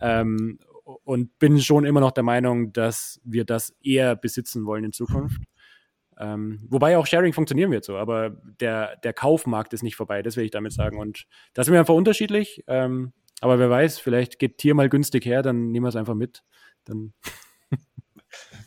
[0.00, 0.58] Ähm,
[1.04, 5.42] und bin schon immer noch der Meinung, dass wir das eher besitzen wollen in Zukunft.
[6.18, 10.36] Ähm, wobei auch Sharing funktionieren wird so, aber der, der Kaufmarkt ist nicht vorbei, das
[10.36, 10.98] will ich damit sagen.
[10.98, 12.64] Und da sind wir einfach unterschiedlich.
[12.68, 16.14] Ähm, aber wer weiß, vielleicht geht Tier mal günstig her, dann nehmen wir es einfach
[16.14, 16.42] mit.
[16.84, 17.12] Dann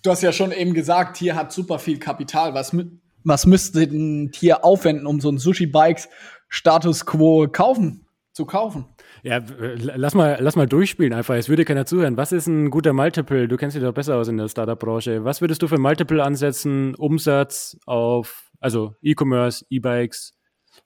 [0.03, 2.53] du hast ja schon eben gesagt, Tier hat super viel Kapital.
[2.53, 2.75] Was,
[3.23, 6.09] was müsste ein Tier aufwenden, um so ein Sushi-Bikes
[6.47, 8.85] Status Quo kaufen, zu kaufen?
[9.23, 11.35] Ja, lass mal, lass mal durchspielen einfach.
[11.35, 12.17] Es würde keiner zuhören.
[12.17, 13.47] Was ist ein guter Multiple?
[13.47, 15.25] Du kennst dich doch besser aus in der Startup-Branche.
[15.25, 16.95] Was würdest du für Multiple ansetzen?
[16.95, 20.33] Umsatz auf, also E-Commerce, E-Bikes,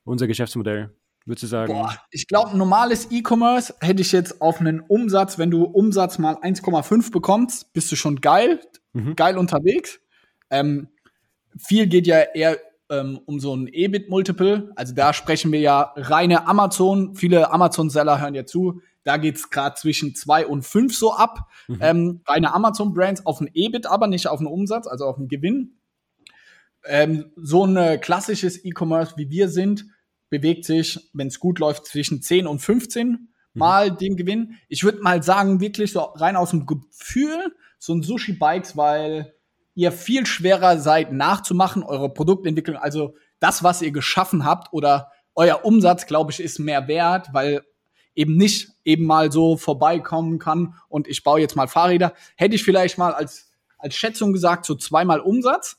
[0.04, 0.90] unser Geschäftsmodell?
[1.26, 1.72] Würdest du sagen?
[1.72, 6.18] Boah, ich glaube, ein normales E-Commerce hätte ich jetzt auf einen Umsatz, wenn du Umsatz
[6.18, 8.60] mal 1,5 bekommst, bist du schon geil,
[8.92, 9.16] mhm.
[9.16, 10.00] geil unterwegs.
[10.50, 10.88] Ähm,
[11.58, 12.58] viel geht ja eher
[12.90, 14.72] ähm, um so ein EBIT-Multiple.
[14.76, 17.14] Also da sprechen wir ja reine Amazon.
[17.14, 18.80] Viele Amazon-Seller hören ja zu.
[19.04, 21.48] Da geht's gerade zwischen zwei und fünf so ab.
[21.68, 21.78] Mhm.
[21.80, 25.78] Ähm, reine Amazon-Brands auf ein EBIT, aber nicht auf einen Umsatz, also auf einen Gewinn.
[26.86, 29.86] Ähm, so ein äh, klassisches E-Commerce, wie wir sind,
[30.30, 33.18] bewegt sich, wenn es gut läuft, zwischen 10 und 15 mhm.
[33.52, 34.56] mal den Gewinn.
[34.68, 39.34] Ich würde mal sagen, wirklich so rein aus dem Gefühl, so ein Sushi-Bikes, weil
[39.74, 45.64] ihr viel schwerer seid nachzumachen, eure Produktentwicklung, also das, was ihr geschaffen habt oder euer
[45.64, 47.62] Umsatz, glaube ich, ist mehr wert, weil
[48.14, 52.14] eben nicht eben mal so vorbeikommen kann und ich baue jetzt mal Fahrräder.
[52.36, 55.78] Hätte ich vielleicht mal als, als Schätzung gesagt, so zweimal Umsatz.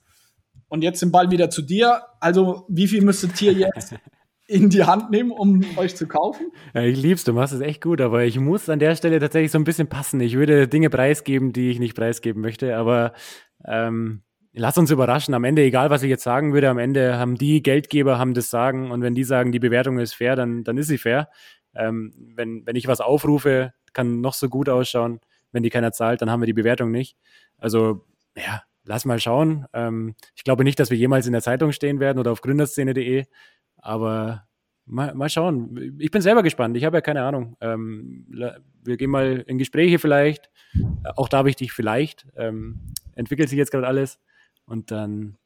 [0.67, 2.01] Und jetzt den Ball wieder zu dir.
[2.19, 3.95] Also, wie viel müsstet ihr jetzt
[4.47, 6.51] in die Hand nehmen, um euch zu kaufen?
[6.73, 9.51] Ja, ich lieb's, du machst es echt gut, aber ich muss an der Stelle tatsächlich
[9.51, 10.19] so ein bisschen passen.
[10.19, 13.13] Ich würde Dinge preisgeben, die ich nicht preisgeben möchte, aber
[13.67, 14.21] ähm,
[14.53, 15.33] lass uns überraschen.
[15.33, 18.49] Am Ende, egal was ich jetzt sagen würde, am Ende haben die Geldgeber haben das
[18.49, 21.29] Sagen und wenn die sagen, die Bewertung ist fair, dann, dann ist sie fair.
[21.75, 25.19] Ähm, wenn, wenn ich was aufrufe, kann noch so gut ausschauen.
[25.51, 27.17] Wenn die keiner zahlt, dann haben wir die Bewertung nicht.
[27.57, 28.05] Also,
[28.35, 29.65] ja, lass mal schauen.
[29.73, 33.25] Ähm, ich glaube nicht, dass wir jemals in der Zeitung stehen werden oder auf gründerszene.de,
[33.77, 34.47] aber
[34.85, 35.95] mal, mal schauen.
[35.99, 36.77] Ich bin selber gespannt.
[36.77, 37.57] Ich habe ja keine Ahnung.
[37.61, 38.25] Ähm,
[38.83, 40.49] wir gehen mal in Gespräche vielleicht.
[41.15, 42.27] Auch da habe ich dich vielleicht.
[42.35, 42.81] Ähm,
[43.15, 44.19] entwickelt sich jetzt gerade alles.
[44.65, 45.37] Und dann,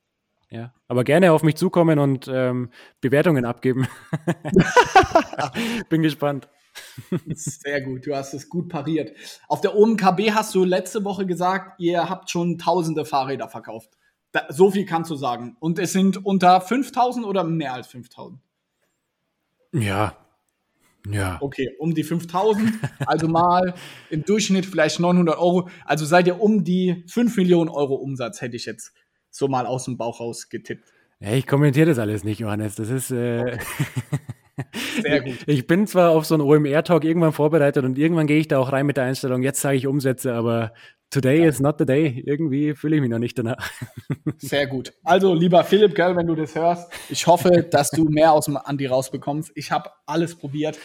[0.50, 2.70] ja, aber gerne auf mich zukommen und ähm,
[3.02, 3.88] Bewertungen abgeben.
[5.90, 6.50] Bin gespannt.
[7.34, 9.12] Sehr gut, du hast es gut pariert.
[9.48, 13.92] Auf der OMKB hast du letzte Woche gesagt, ihr habt schon tausende Fahrräder verkauft.
[14.32, 15.58] Da, so viel kannst du sagen.
[15.60, 18.40] Und es sind unter 5000 oder mehr als 5000?
[19.72, 20.16] Ja,
[21.08, 21.38] ja.
[21.42, 22.74] Okay, um die 5000,
[23.06, 23.74] also mal
[24.10, 25.70] im Durchschnitt vielleicht 900 Euro.
[25.86, 28.94] Also seid ihr um die 5 Millionen Euro Umsatz, hätte ich jetzt
[29.30, 30.92] so mal aus dem Bauch raus getippt.
[31.20, 32.76] Hey, ich kommentiere das alles nicht, Johannes.
[32.76, 33.12] Das ist.
[33.12, 33.60] Äh okay.
[35.02, 35.38] Sehr gut.
[35.48, 38.72] Ich bin zwar auf so einen OMR-Talk irgendwann vorbereitet und irgendwann gehe ich da auch
[38.72, 40.74] rein mit der Einstellung, jetzt sage ich Umsätze, aber
[41.10, 41.48] today ja.
[41.48, 42.24] is not the day.
[42.26, 43.72] Irgendwie fühle ich mich noch nicht danach.
[44.38, 44.94] Sehr gut.
[45.04, 48.58] Also, lieber Philipp, gell, wenn du das hörst, ich hoffe, dass du mehr aus dem
[48.58, 49.52] Andi rausbekommst.
[49.56, 50.78] Ich habe alles probiert.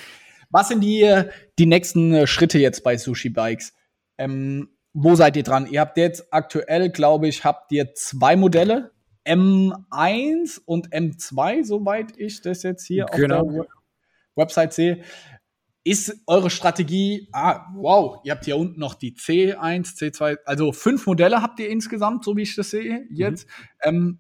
[0.50, 1.22] Was sind die,
[1.58, 3.74] die nächsten äh, Schritte jetzt bei Sushi Bikes?
[4.18, 5.66] Ähm, wo seid ihr dran?
[5.66, 8.92] Ihr habt jetzt aktuell, glaube ich, habt ihr zwei Modelle.
[9.26, 13.40] M1 und M2, soweit ich das jetzt hier genau.
[13.40, 13.66] auf der
[14.36, 15.02] Website sehe.
[15.86, 21.06] Ist eure Strategie, ah, wow, ihr habt hier unten noch die C1, C2, also fünf
[21.06, 23.46] Modelle habt ihr insgesamt, so wie ich das sehe jetzt.
[23.46, 23.64] Mhm.
[23.82, 24.18] Ähm,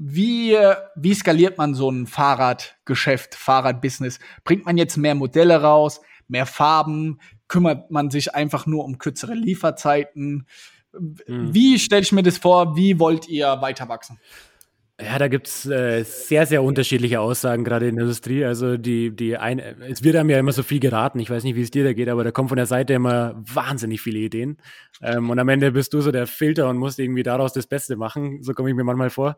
[0.00, 0.56] wie,
[0.94, 4.20] wie skaliert man so ein Fahrradgeschäft, Fahrradbusiness?
[4.44, 7.18] Bringt man jetzt mehr Modelle raus, mehr Farben?
[7.48, 10.46] Kümmert man sich einfach nur um kürzere Lieferzeiten?
[10.92, 11.52] Mhm.
[11.52, 12.76] Wie stelle ich mir das vor?
[12.76, 14.20] Wie wollt ihr weiter wachsen?
[15.00, 18.44] Ja, da gibt's äh, sehr, sehr unterschiedliche Aussagen, gerade in der Industrie.
[18.44, 21.20] Also die, die ein, es wird einem ja immer so viel geraten.
[21.20, 23.36] Ich weiß nicht, wie es dir da geht, aber da kommen von der Seite immer
[23.38, 24.56] wahnsinnig viele Ideen.
[25.00, 27.94] Ähm, und am Ende bist du so der Filter und musst irgendwie daraus das Beste
[27.94, 28.42] machen.
[28.42, 29.36] So komme ich mir manchmal vor.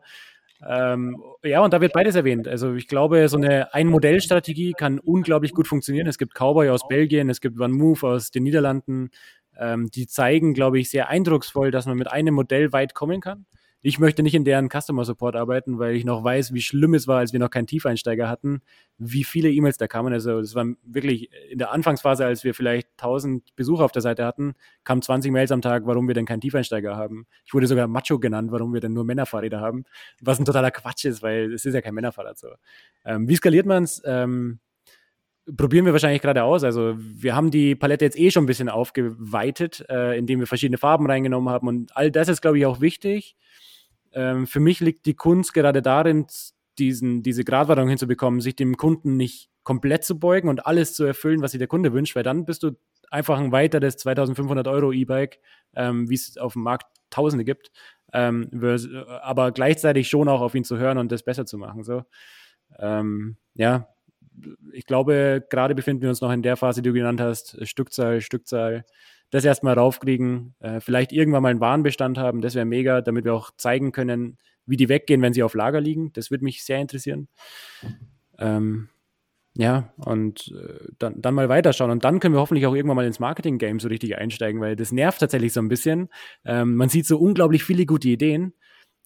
[0.67, 2.47] Ähm, ja, und da wird beides erwähnt.
[2.47, 6.07] Also ich glaube, so eine Ein-Modell-Strategie kann unglaublich gut funktionieren.
[6.07, 9.11] Es gibt Cowboy aus Belgien, es gibt One Move aus den Niederlanden.
[9.59, 13.45] Ähm, die zeigen, glaube ich, sehr eindrucksvoll, dass man mit einem Modell weit kommen kann.
[13.83, 17.07] Ich möchte nicht in deren Customer Support arbeiten, weil ich noch weiß, wie schlimm es
[17.07, 18.61] war, als wir noch keinen Tiefeinsteiger hatten,
[18.99, 20.13] wie viele E-Mails da kamen.
[20.13, 24.23] Also es war wirklich in der Anfangsphase, als wir vielleicht 1000 Besucher auf der Seite
[24.23, 24.53] hatten,
[24.83, 27.25] kamen 20 Mails am Tag, warum wir denn keinen Tiefeinsteiger haben.
[27.43, 29.85] Ich wurde sogar Macho genannt, warum wir denn nur Männerfahrräder haben,
[30.21, 32.49] was ein totaler Quatsch ist, weil es ist ja kein Männerfahrrad so.
[33.03, 34.01] Ähm, wie skaliert man es?
[34.05, 34.59] Ähm,
[35.57, 36.63] probieren wir wahrscheinlich gerade aus.
[36.63, 40.77] Also wir haben die Palette jetzt eh schon ein bisschen aufgeweitet, äh, indem wir verschiedene
[40.77, 43.35] Farben reingenommen haben und all das ist, glaube ich, auch wichtig.
[44.13, 46.27] Ähm, für mich liegt die Kunst gerade darin,
[46.77, 51.41] diesen, diese Gratwanderung hinzubekommen, sich dem Kunden nicht komplett zu beugen und alles zu erfüllen,
[51.41, 52.71] was sich der Kunde wünscht, weil dann bist du
[53.09, 55.39] einfach ein weiteres 2500 Euro E-Bike,
[55.75, 57.71] ähm, wie es auf dem Markt Tausende gibt,
[58.13, 58.49] ähm,
[59.21, 61.83] aber gleichzeitig schon auch auf ihn zu hören und das besser zu machen.
[61.83, 62.03] So.
[62.79, 63.89] Ähm, ja,
[64.71, 68.21] ich glaube, gerade befinden wir uns noch in der Phase, die du genannt hast, Stückzahl,
[68.21, 68.85] Stückzahl,
[69.31, 73.33] das erstmal raufkriegen, äh, vielleicht irgendwann mal einen Warenbestand haben, das wäre mega, damit wir
[73.33, 76.13] auch zeigen können, wie die weggehen, wenn sie auf Lager liegen.
[76.13, 77.27] Das würde mich sehr interessieren.
[78.37, 78.89] Ähm,
[79.55, 81.91] ja, und äh, dann, dann mal weiterschauen.
[81.91, 84.91] Und dann können wir hoffentlich auch irgendwann mal ins Marketing-Game so richtig einsteigen, weil das
[84.91, 86.09] nervt tatsächlich so ein bisschen.
[86.45, 88.53] Ähm, man sieht so unglaublich viele gute Ideen,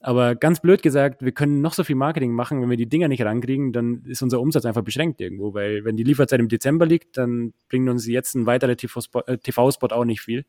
[0.05, 3.07] aber ganz blöd gesagt, wir können noch so viel Marketing machen, wenn wir die Dinger
[3.07, 6.85] nicht rankriegen, dann ist unser Umsatz einfach beschränkt irgendwo, weil wenn die Lieferzeit im Dezember
[6.85, 10.45] liegt, dann bringt uns jetzt ein weiterer TV-Spot äh, auch nicht viel.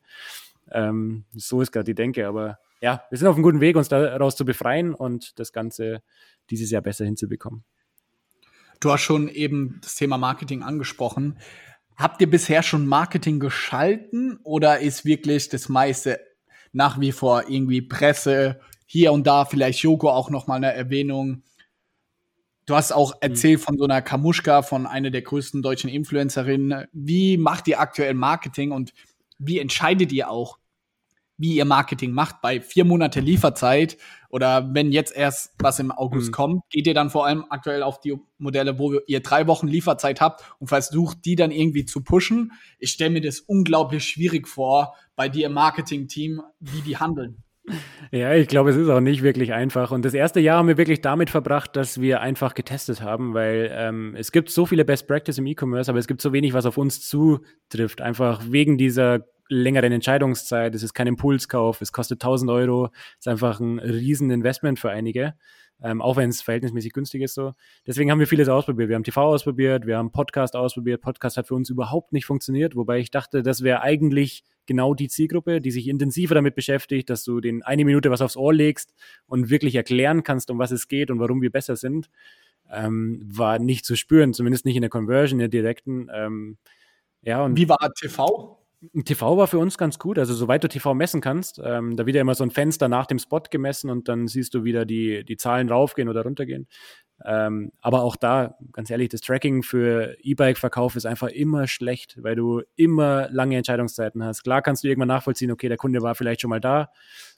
[0.69, 3.87] Ähm, so ist gerade die Denke, aber ja, wir sind auf einem guten Weg, uns
[3.87, 6.03] daraus zu befreien und das Ganze
[6.51, 7.63] dieses Jahr besser hinzubekommen.
[8.79, 11.39] Du hast schon eben das Thema Marketing angesprochen.
[11.95, 16.19] Habt ihr bisher schon Marketing geschalten oder ist wirklich das meiste
[16.73, 21.43] nach wie vor irgendwie Presse, hier und da vielleicht Joko auch noch mal eine Erwähnung.
[22.65, 23.19] Du hast auch mhm.
[23.21, 26.87] erzählt von so einer Kamuschka, von einer der größten deutschen Influencerinnen.
[26.93, 28.93] Wie macht ihr aktuell Marketing und
[29.37, 30.57] wie entscheidet ihr auch,
[31.37, 33.97] wie ihr Marketing macht bei vier Monate Lieferzeit
[34.29, 36.33] oder wenn jetzt erst was im August mhm.
[36.33, 40.19] kommt, geht ihr dann vor allem aktuell auf die Modelle, wo ihr drei Wochen Lieferzeit
[40.19, 42.53] habt und versucht, die dann irgendwie zu pushen.
[42.79, 47.43] Ich stelle mir das unglaublich schwierig vor bei dir im Marketing-Team, wie die handeln.
[48.11, 49.91] Ja, ich glaube, es ist auch nicht wirklich einfach.
[49.91, 53.69] Und das erste Jahr haben wir wirklich damit verbracht, dass wir einfach getestet haben, weil
[53.73, 56.65] ähm, es gibt so viele Best Practice im E-Commerce, aber es gibt so wenig, was
[56.65, 58.01] auf uns zutrifft.
[58.01, 60.73] Einfach wegen dieser längeren Entscheidungszeit.
[60.75, 62.89] Es ist kein Impulskauf, es kostet 1000 Euro.
[62.93, 65.33] Es ist einfach ein Rieseninvestment für einige.
[65.81, 67.53] Ähm, auch wenn es verhältnismäßig günstig ist so.
[67.85, 68.89] Deswegen haben wir vieles ausprobiert.
[68.89, 71.01] Wir haben TV ausprobiert, wir haben Podcast ausprobiert.
[71.01, 75.07] Podcast hat für uns überhaupt nicht funktioniert, wobei ich dachte, das wäre eigentlich genau die
[75.07, 78.93] Zielgruppe, die sich intensiver damit beschäftigt, dass du den eine Minute was aufs Ohr legst
[79.27, 82.09] und wirklich erklären kannst, um was es geht und warum wir besser sind,
[82.71, 86.09] ähm, war nicht zu spüren, zumindest nicht in der Conversion, in der direkten.
[86.13, 86.57] Ähm,
[87.21, 88.57] ja, und Wie war TV?
[89.05, 92.15] TV war für uns ganz gut, also soweit du TV messen kannst, ähm, da wird
[92.15, 95.23] ja immer so ein Fenster nach dem Spot gemessen und dann siehst du wieder die,
[95.23, 96.67] die Zahlen raufgehen oder runtergehen.
[97.25, 102.35] Ähm, aber auch da, ganz ehrlich, das Tracking für E-Bike-Verkauf ist einfach immer schlecht, weil
[102.35, 104.43] du immer lange Entscheidungszeiten hast.
[104.43, 106.89] Klar kannst du irgendwann nachvollziehen, okay, der Kunde war vielleicht schon mal da,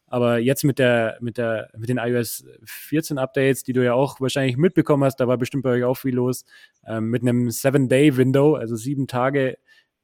[0.08, 4.20] aber jetzt mit der, mit der, mit den iOS 14 Updates, die du ja auch
[4.20, 6.44] wahrscheinlich mitbekommen hast, da war bestimmt bei euch auch viel los,
[6.86, 9.58] ähm, mit einem Seven-Day-Window, also sieben Tage,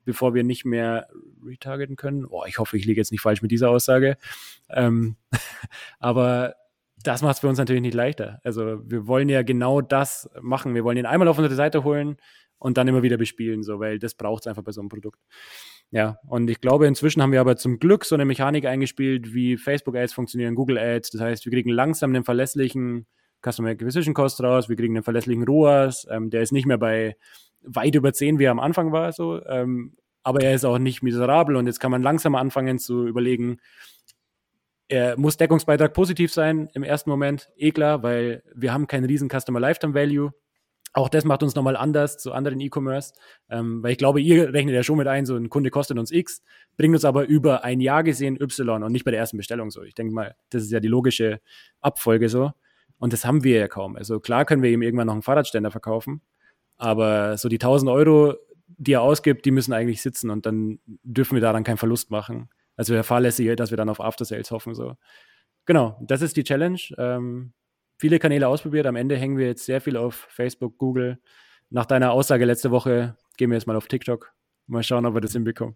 [0.06, 1.08] bevor wir nicht mehr
[1.46, 2.26] retargeten können.
[2.26, 4.18] Oh, ich hoffe, ich liege jetzt nicht falsch mit dieser Aussage.
[4.70, 5.18] Ähm,
[6.00, 6.56] aber
[7.04, 8.40] das macht es für uns natürlich nicht leichter.
[8.44, 10.74] Also wir wollen ja genau das machen.
[10.74, 12.18] Wir wollen ihn einmal auf unsere Seite holen
[12.58, 15.20] und dann immer wieder bespielen, so, weil das braucht es einfach bei so einem Produkt.
[15.92, 19.58] Ja, und ich glaube, inzwischen haben wir aber zum Glück so eine Mechanik eingespielt, wie
[19.58, 21.12] Facebook Ads funktionieren, Google Ads.
[21.12, 23.06] Das heißt, wir kriegen langsam einen verlässlichen
[23.46, 27.16] Customer Acquisition Cost raus, wir kriegen einen verlässlichen ROAS, ähm, der ist nicht mehr bei
[27.66, 31.04] weit über 10, wie er am Anfang war, so, ähm, aber er ist auch nicht
[31.04, 33.60] miserabel und jetzt kann man langsam anfangen zu überlegen,
[34.88, 39.30] er muss Deckungsbeitrag positiv sein im ersten Moment, eh klar, weil wir haben keinen riesen
[39.30, 40.32] Customer Lifetime Value.
[40.94, 43.14] Auch das macht uns nochmal anders zu anderen E-Commerce,
[43.50, 46.12] ähm, weil ich glaube, ihr rechnet ja schon mit ein, so ein Kunde kostet uns
[46.12, 46.42] X,
[46.78, 49.84] bringt uns aber über ein Jahr gesehen Y und nicht bei der ersten Bestellung so.
[49.84, 51.42] Ich denke mal, das ist ja die logische
[51.82, 52.52] Abfolge so.
[52.98, 53.98] Und das haben wir ja kaum.
[53.98, 56.22] Also klar können wir ihm irgendwann noch einen Fahrradständer verkaufen,
[56.78, 58.36] aber so die 1000 Euro,
[58.68, 62.50] die er ausgibt, die müssen eigentlich sitzen und dann dürfen wir daran keinen Verlust machen.
[62.76, 64.76] also der fahrlässig, dass wir dann auf After Sales hoffen.
[64.76, 64.96] So.
[65.66, 66.80] Genau, das ist die Challenge.
[66.98, 67.54] Ähm,
[67.98, 68.86] viele Kanäle ausprobiert.
[68.86, 71.20] Am Ende hängen wir jetzt sehr viel auf Facebook, Google.
[71.70, 74.34] Nach deiner Aussage letzte Woche gehen wir jetzt mal auf TikTok.
[74.68, 75.76] Mal schauen, ob wir das hinbekommen.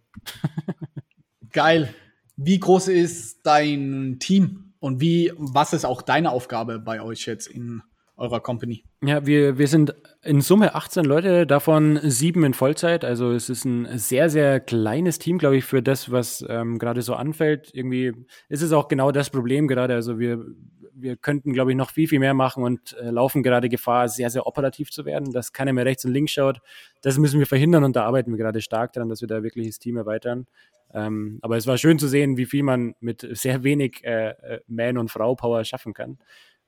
[1.52, 1.94] Geil.
[2.36, 7.48] Wie groß ist dein Team und wie, was ist auch deine Aufgabe bei euch jetzt
[7.48, 7.82] in
[8.20, 8.84] eurer Company?
[9.04, 13.06] Ja, wir, wir sind in Summe 18 Leute, davon sieben in Vollzeit.
[13.06, 17.02] Also es ist ein sehr, sehr kleines Team, glaube ich, für das, was ähm, gerade
[17.02, 17.70] so anfällt.
[17.74, 18.14] Irgendwie
[18.50, 19.94] ist es auch genau das Problem gerade.
[19.96, 20.46] Also wir,
[20.94, 24.30] wir könnten, glaube ich, noch viel, viel mehr machen und äh, laufen gerade Gefahr, sehr,
[24.30, 26.60] sehr operativ zu werden, dass keiner mehr rechts und links schaut.
[27.02, 29.68] Das müssen wir verhindern und da arbeiten wir gerade stark daran, dass wir da wirklich
[29.68, 30.46] das Team erweitern.
[30.94, 34.60] Ähm, aber es war schön zu sehen, wie viel man mit sehr wenig äh, äh
[34.68, 36.18] Man- und Frau-Power schaffen kann.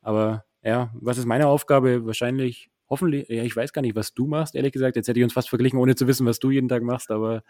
[0.01, 2.05] Aber ja, was ist meine Aufgabe?
[2.05, 4.95] Wahrscheinlich, hoffentlich, ja, ich weiß gar nicht, was du machst, ehrlich gesagt.
[4.95, 7.43] Jetzt hätte ich uns fast verglichen, ohne zu wissen, was du jeden Tag machst, aber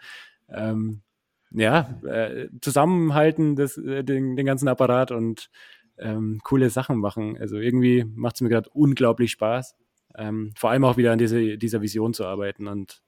[0.48, 1.02] ähm,
[1.50, 5.50] ja, äh, zusammenhalten, das, äh, den, den ganzen Apparat und
[5.98, 7.36] ähm, coole Sachen machen.
[7.38, 9.76] Also irgendwie macht es mir gerade unglaublich Spaß.
[10.16, 13.02] Ähm, vor allem auch wieder an diese, dieser Vision zu arbeiten und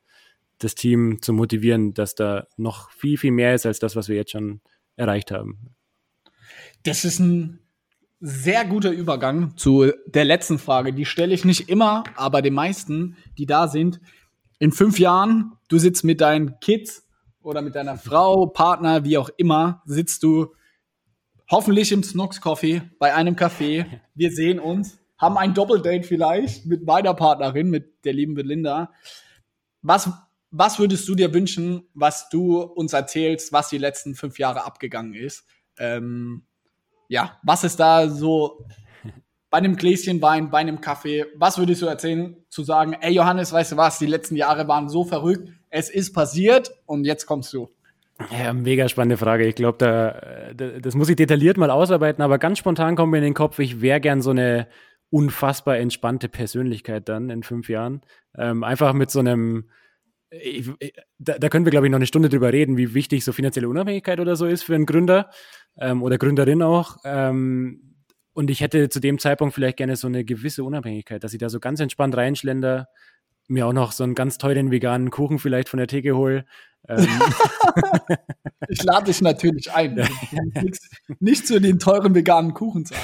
[0.59, 4.17] das Team zu motivieren, dass da noch viel, viel mehr ist als das, was wir
[4.17, 4.61] jetzt schon
[4.97, 5.75] erreicht haben.
[6.83, 7.59] Das ist ein
[8.21, 10.93] sehr guter Übergang zu der letzten Frage.
[10.93, 14.01] Die stelle ich nicht immer, aber den meisten, die da sind.
[14.59, 17.07] In fünf Jahren, du sitzt mit deinen Kids
[17.43, 20.55] oder mit deiner Frau, Partner, wie auch immer, sitzt du
[21.51, 23.87] hoffentlich im Snox Coffee bei einem Café.
[24.15, 28.93] Wir sehen uns, haben ein Doppeldate vielleicht mit meiner Partnerin, mit der lieben Belinda.
[29.83, 30.11] Was,
[30.51, 35.15] was würdest du dir wünschen, was du uns erzählst, was die letzten fünf Jahre abgegangen
[35.15, 35.45] ist?
[35.77, 36.47] Ähm,
[37.09, 38.65] ja, was ist da so
[39.51, 43.53] bei einem Gläschen Wein, bei einem Kaffee, was würdest du erzählen, zu sagen, ey Johannes,
[43.53, 47.53] weißt du was, die letzten Jahre waren so verrückt, es ist passiert und jetzt kommst
[47.53, 47.71] du.
[48.31, 49.47] Ja, mega spannende Frage.
[49.47, 53.25] Ich glaube, da, das muss ich detailliert mal ausarbeiten, aber ganz spontan kommt mir in
[53.25, 54.67] den Kopf, ich wäre gern so eine
[55.11, 58.03] unfassbar entspannte Persönlichkeit dann in fünf Jahren.
[58.37, 59.71] Ähm, einfach mit so einem,
[60.41, 60.71] ich,
[61.19, 63.69] da, da, können wir, glaube ich, noch eine Stunde drüber reden, wie wichtig so finanzielle
[63.69, 65.31] Unabhängigkeit oder so ist für einen Gründer
[65.79, 66.99] ähm, oder Gründerin auch.
[67.05, 67.95] Ähm,
[68.33, 71.49] und ich hätte zu dem Zeitpunkt vielleicht gerne so eine gewisse Unabhängigkeit, dass ich da
[71.49, 72.89] so ganz entspannt reinschlender,
[73.47, 76.45] mir auch noch so einen ganz teuren veganen Kuchen vielleicht von der Theke hole.
[76.89, 77.07] Ähm.
[78.69, 79.97] ich lade dich natürlich ein.
[79.97, 80.07] Ja.
[81.21, 83.03] Nicht zu den teuren veganen Kuchen zahlen.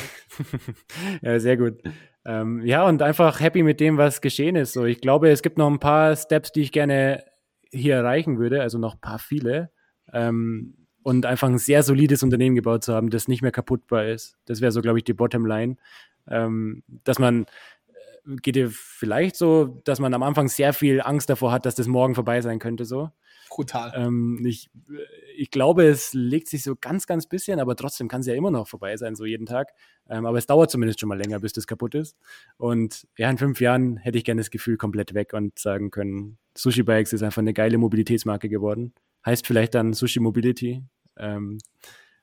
[1.22, 1.82] ja, sehr gut.
[2.24, 4.72] Ähm, ja, und einfach happy mit dem, was geschehen ist.
[4.72, 7.24] So, ich glaube, es gibt noch ein paar Steps, die ich gerne
[7.70, 9.70] hier erreichen würde, also noch ein paar viele.
[10.12, 14.36] Ähm, und einfach ein sehr solides Unternehmen gebaut zu haben, das nicht mehr kaputtbar ist.
[14.44, 15.76] Das wäre so, glaube ich, die Bottomline.
[16.28, 17.46] Ähm, dass man
[18.26, 21.74] äh, geht dir vielleicht so, dass man am Anfang sehr viel Angst davor hat, dass
[21.74, 23.10] das morgen vorbei sein könnte, so.
[23.50, 23.92] Brutal.
[23.96, 24.70] Ähm, ich,
[25.36, 28.52] ich glaube, es legt sich so ganz, ganz bisschen, aber trotzdem kann es ja immer
[28.52, 29.72] noch vorbei sein, so jeden Tag.
[30.08, 32.16] Ähm, aber es dauert zumindest schon mal länger, bis das kaputt ist.
[32.56, 36.38] Und ja, in fünf Jahren hätte ich gerne das Gefühl komplett weg und sagen können,
[36.56, 38.94] Sushi Bikes ist einfach eine geile Mobilitätsmarke geworden.
[39.26, 40.84] Heißt vielleicht dann Sushi Mobility.
[41.18, 41.58] Ähm,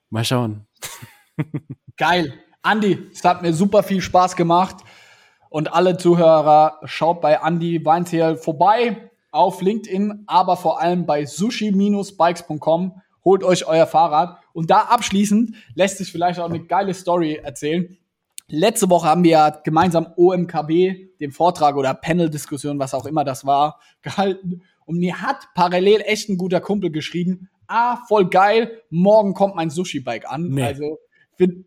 [0.10, 0.66] mal schauen.
[1.98, 2.34] Geil.
[2.62, 4.78] Andi, es hat mir super viel Spaß gemacht.
[5.50, 13.02] Und alle Zuhörer, schaut bei Andi Weinzierl vorbei auf LinkedIn, aber vor allem bei sushi-bikes.com.
[13.24, 14.40] Holt euch euer Fahrrad.
[14.54, 17.98] Und da abschließend lässt sich vielleicht auch eine geile Story erzählen.
[18.50, 23.46] Letzte Woche haben wir ja gemeinsam OMKB, den Vortrag oder Panel-Diskussion, was auch immer das
[23.46, 24.62] war, gehalten.
[24.86, 29.70] Und mir hat parallel echt ein guter Kumpel geschrieben, ah, voll geil, morgen kommt mein
[29.70, 30.48] Sushi-Bike an.
[30.50, 30.64] Nee.
[30.64, 30.98] Also,
[31.36, 31.66] find,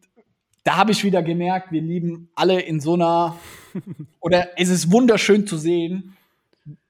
[0.65, 3.37] da habe ich wieder gemerkt, wir lieben alle in so einer,
[4.21, 6.17] oder es ist wunderschön zu sehen,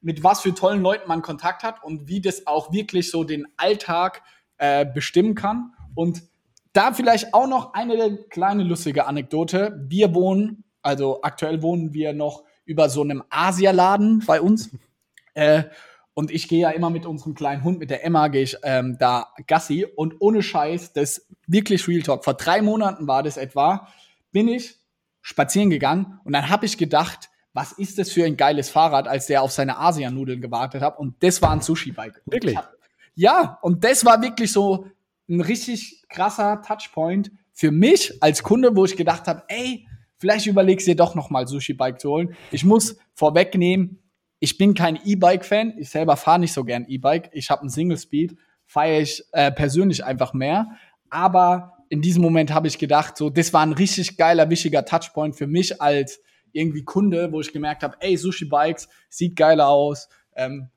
[0.00, 3.46] mit was für tollen Leuten man Kontakt hat und wie das auch wirklich so den
[3.56, 4.22] Alltag
[4.58, 5.74] äh, bestimmen kann.
[5.94, 6.22] Und
[6.72, 9.84] da vielleicht auch noch eine kleine lustige Anekdote.
[9.88, 14.70] Wir wohnen, also aktuell wohnen wir noch über so einem Asialaden bei uns.
[15.34, 15.64] Äh,
[16.14, 18.96] und ich gehe ja immer mit unserem kleinen Hund, mit der Emma, gehe ich ähm,
[18.98, 19.84] da Gassi.
[19.84, 22.24] Und ohne Scheiß, das wirklich Real Talk.
[22.24, 23.88] Vor drei Monaten war das etwa,
[24.32, 24.76] bin ich
[25.22, 29.26] spazieren gegangen und dann habe ich gedacht, was ist das für ein geiles Fahrrad, als
[29.26, 30.98] der auf seine Asianudeln gewartet hat.
[30.98, 32.22] Und das war ein Sushi-Bike.
[32.26, 32.56] Wirklich?
[32.56, 32.72] Hab,
[33.14, 34.86] ja, und das war wirklich so
[35.28, 39.86] ein richtig krasser Touchpoint für mich als Kunde, wo ich gedacht habe, ey,
[40.16, 42.36] vielleicht überlegst du dir doch noch mal Sushi-Bike zu holen.
[42.52, 43.98] Ich muss vorwegnehmen,
[44.38, 45.74] ich bin kein E-Bike-Fan.
[45.78, 47.30] Ich selber fahre nicht so gern E-Bike.
[47.32, 48.36] Ich habe einen Single-Speed,
[48.66, 50.68] feiere ich äh, persönlich einfach mehr.
[51.10, 55.36] Aber in diesem Moment habe ich gedacht, so, das war ein richtig geiler, wichtiger Touchpoint
[55.36, 56.22] für mich als
[56.52, 60.68] irgendwie Kunde, wo ich gemerkt habe, ey, Sushi Bikes sieht geiler aus, ähm,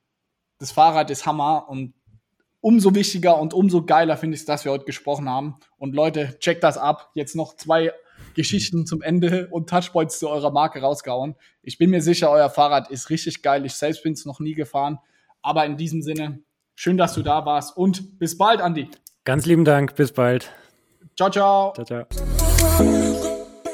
[0.60, 1.94] das Fahrrad ist Hammer und
[2.62, 5.56] umso wichtiger und umso geiler finde ich es, dass wir heute gesprochen haben.
[5.78, 7.12] Und Leute, checkt das ab.
[7.14, 7.92] Jetzt noch zwei
[8.36, 11.36] Geschichten zum Ende und Touchpoints zu eurer Marke rausgehauen.
[11.62, 13.66] Ich bin mir sicher, euer Fahrrad ist richtig geil.
[13.66, 15.00] Ich selbst bin es noch nie gefahren.
[15.42, 16.40] Aber in diesem Sinne,
[16.76, 18.90] schön, dass du da warst und bis bald, Andi.
[19.26, 20.50] Ganz lieben Dank, bis bald.
[21.18, 21.74] Ciao, ciao.
[21.74, 23.33] Ciao, ciao.